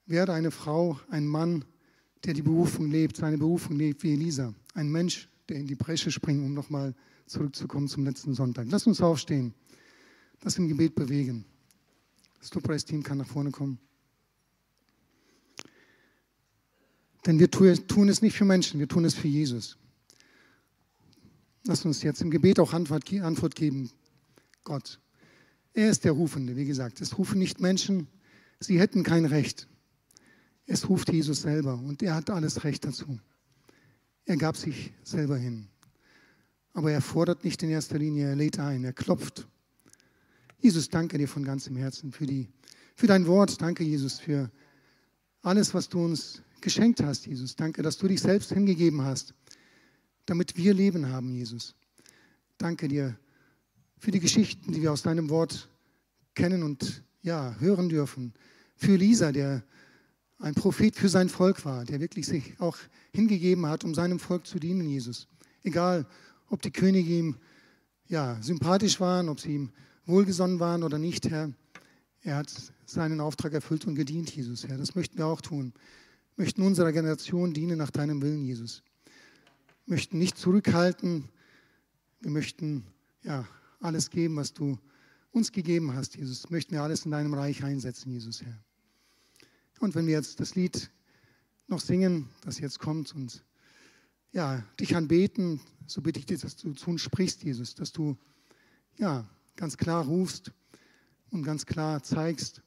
Werde 0.08 0.34
eine 0.34 0.52
Frau, 0.52 1.00
ein 1.10 1.28
Mann, 1.28 1.66
der 2.24 2.34
die 2.34 2.42
Berufung 2.42 2.90
lebt, 2.90 3.18
seine 3.18 3.38
Berufung 3.38 3.76
lebt 3.76 4.02
wie 4.02 4.14
Elisa. 4.14 4.54
Ein 4.74 4.92
Mensch, 4.92 5.30
der 5.50 5.58
in 5.58 5.68
die 5.68 5.76
Bresche 5.76 6.12
springt, 6.12 6.44
um 6.44 6.54
nochmal 6.54 6.96
zurückzukommen 7.26 7.88
zum 7.88 8.04
letzten 8.04 8.34
Sonntag. 8.34 8.68
Lass 8.70 8.88
uns 8.88 9.02
aufstehen, 9.02 9.54
das 10.42 10.58
im 10.58 10.68
Gebet 10.68 10.96
bewegen. 10.96 11.46
Das 12.40 12.54
Lobpreisteam 12.54 13.04
kann 13.04 13.18
nach 13.18 13.28
vorne 13.28 13.52
kommen. 13.52 13.80
Denn 17.26 17.40
wir 17.40 17.50
tun 17.50 18.08
es 18.08 18.22
nicht 18.22 18.36
für 18.36 18.46
Menschen, 18.46 18.80
wir 18.80 18.88
tun 18.88 19.06
es 19.06 19.16
für 19.16 19.28
Jesus. 19.28 19.78
Lass 21.64 21.84
uns 21.84 22.04
jetzt 22.04 22.22
im 22.22 22.30
Gebet 22.30 22.60
auch 22.60 22.74
Antwort 22.74 23.06
geben. 23.56 23.90
Gott, 24.64 25.00
er 25.74 25.90
ist 25.90 26.06
der 26.06 26.12
Rufende, 26.12 26.56
wie 26.56 26.66
gesagt. 26.66 27.02
Es 27.02 27.18
rufen 27.18 27.40
nicht 27.40 27.60
Menschen, 27.60 28.08
sie 28.60 28.80
hätten 28.80 29.02
kein 29.02 29.26
Recht. 29.26 29.68
Es 30.68 30.88
ruft 30.90 31.12
Jesus 31.12 31.42
selber 31.42 31.76
und 31.76 32.04
er 32.04 32.16
hat 32.16 32.30
alles 32.30 32.64
Recht 32.64 32.86
dazu. 32.86 33.20
Er 34.26 34.38
gab 34.38 34.58
sich 34.58 34.92
selber 35.04 35.38
hin. 35.38 35.68
Aber 36.74 36.92
er 36.92 37.02
fordert 37.02 37.44
nicht 37.44 37.64
in 37.64 37.70
erster 37.70 37.98
Linie, 37.98 38.28
er 38.28 38.36
lädt 38.36 38.60
ein, 38.60 38.84
er 38.84 38.94
klopft. 38.94 39.48
Jesus, 40.60 40.90
danke 40.90 41.18
dir 41.18 41.28
von 41.28 41.44
ganzem 41.44 41.76
Herzen 41.76 42.12
für, 42.12 42.26
die, 42.26 42.50
für 42.96 43.08
dein 43.08 43.28
Wort. 43.28 43.62
Danke, 43.62 43.84
Jesus, 43.84 44.20
für 44.20 44.52
alles, 45.42 45.74
was 45.74 45.90
du 45.90 46.04
uns 46.04 46.42
geschenkt 46.60 47.02
hast, 47.02 47.28
Jesus. 47.28 47.56
Danke, 47.56 47.82
dass 47.82 47.98
du 47.98 48.08
dich 48.08 48.20
selbst 48.20 48.52
hingegeben 48.52 49.04
hast 49.04 49.34
damit 50.26 50.58
wir 50.58 50.74
Leben 50.74 51.10
haben, 51.10 51.34
Jesus. 51.34 51.76
Danke 52.58 52.88
dir 52.88 53.18
für 53.98 54.12
die 54.12 54.20
Geschichten, 54.20 54.72
die 54.72 54.82
wir 54.82 54.92
aus 54.92 55.04
deinem 55.04 55.30
Wort 55.30 55.70
kennen 56.34 56.64
und 56.64 57.04
ja, 57.22 57.56
hören 57.60 57.90
dürfen. 57.90 58.34
für 58.76 58.98
Lisa, 58.98 59.32
der 59.32 59.64
ein 60.40 60.54
Prophet 60.54 60.96
für 60.96 61.10
sein 61.10 61.30
Volk 61.30 61.66
war, 61.66 61.86
der 61.86 62.00
wirklich 62.00 62.26
sich 62.26 62.60
auch 62.60 62.78
hingegeben 63.14 63.66
hat, 63.66 63.84
um 63.84 63.94
seinem 63.96 64.20
Volk 64.20 64.46
zu 64.48 64.60
dienen, 64.60 64.88
Jesus. 64.88 65.28
Egal, 65.64 66.06
ob 66.50 66.62
die 66.62 66.72
Könige 66.72 67.10
ihm 67.10 67.38
ja, 68.08 68.38
sympathisch 68.42 69.00
waren, 69.00 69.30
ob 69.30 69.40
sie 69.40 69.56
ihm 69.56 69.72
wohlgesonnen 70.06 70.60
waren 70.60 70.84
oder 70.84 71.00
nicht, 71.00 71.30
Herr. 71.30 71.52
Er 72.22 72.38
hat 72.38 72.52
seinen 72.86 73.22
Auftrag 73.22 73.54
erfüllt 73.54 73.86
und 73.86 73.96
gedient, 73.96 74.36
Jesus, 74.36 74.68
Herr. 74.68 74.78
Das 74.78 74.96
möchten 74.96 75.18
wir 75.18 75.26
auch 75.26 75.42
tun. 75.42 75.74
Wir 76.36 76.44
möchten 76.44 76.62
unserer 76.62 76.92
Generation 76.92 77.54
dienen 77.54 77.78
nach 77.78 77.92
deinem 77.92 78.22
Willen, 78.22 78.44
Jesus. 78.44 78.84
Wir 79.86 79.96
möchten 79.96 80.18
nicht 80.18 80.38
zurückhalten. 80.38 81.30
Wir 82.20 82.32
möchten 82.32 82.86
ja, 83.24 83.48
alles 83.80 84.10
geben, 84.10 84.36
was 84.36 84.54
du 84.54 84.78
uns 85.32 85.52
gegeben 85.52 85.94
hast, 85.94 86.16
Jesus. 86.16 86.50
Möchten 86.50 86.74
wir 86.74 86.82
alles 86.82 87.06
in 87.06 87.12
deinem 87.12 87.34
Reich 87.34 87.64
einsetzen, 87.64 88.12
Jesus, 88.12 88.42
Herr. 88.42 88.65
Und 89.80 89.96
wenn 89.96 90.08
wir 90.08 90.14
jetzt 90.14 90.40
das 90.40 90.56
Lied 90.56 90.90
noch 91.68 91.80
singen, 91.80 92.30
das 92.42 92.60
jetzt 92.60 92.80
kommt 92.80 93.14
und 93.16 93.44
ja, 94.32 94.64
dich 94.80 94.96
anbeten, 94.96 95.60
so 95.88 96.02
bitte 96.02 96.20
ich 96.20 96.26
dich, 96.26 96.42
dass 96.42 96.56
du 96.58 96.74
zu 96.74 96.90
uns 96.90 97.02
sprichst, 97.02 97.44
Jesus, 97.44 97.76
dass 97.76 97.92
du 97.92 98.18
ja, 98.98 99.28
ganz 99.56 99.78
klar 99.78 100.06
rufst 100.06 100.52
und 101.32 101.44
ganz 101.44 101.66
klar 101.66 102.04
zeigst, 102.04 102.62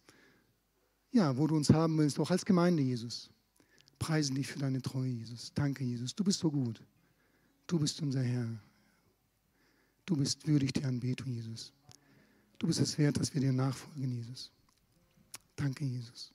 ja, 1.10 1.36
wo 1.36 1.46
du 1.46 1.56
uns 1.56 1.70
haben 1.70 1.96
willst, 1.98 2.18
auch 2.18 2.30
als 2.30 2.44
Gemeinde, 2.44 2.82
Jesus. 2.82 3.30
Preisen 3.98 4.34
dich 4.34 4.46
für 4.46 4.58
deine 4.58 4.80
Treue, 4.82 5.10
Jesus. 5.10 5.52
Danke, 5.54 5.84
Jesus. 5.84 6.14
Du 6.14 6.22
bist 6.22 6.38
so 6.38 6.50
gut. 6.50 6.82
Du 7.66 7.78
bist 7.78 8.00
unser 8.02 8.22
Herr. 8.22 8.46
Du 10.06 10.16
bist 10.16 10.46
würdig 10.46 10.72
der 10.72 10.88
Anbetung, 10.88 11.32
Jesus. 11.32 11.72
Du 12.58 12.66
bist 12.66 12.80
es 12.80 12.96
wert, 12.98 13.18
dass 13.18 13.34
wir 13.34 13.40
dir 13.40 13.52
nachfolgen, 13.52 14.12
Jesus. 14.12 14.50
Danke, 15.56 15.84
Jesus. 15.84 16.32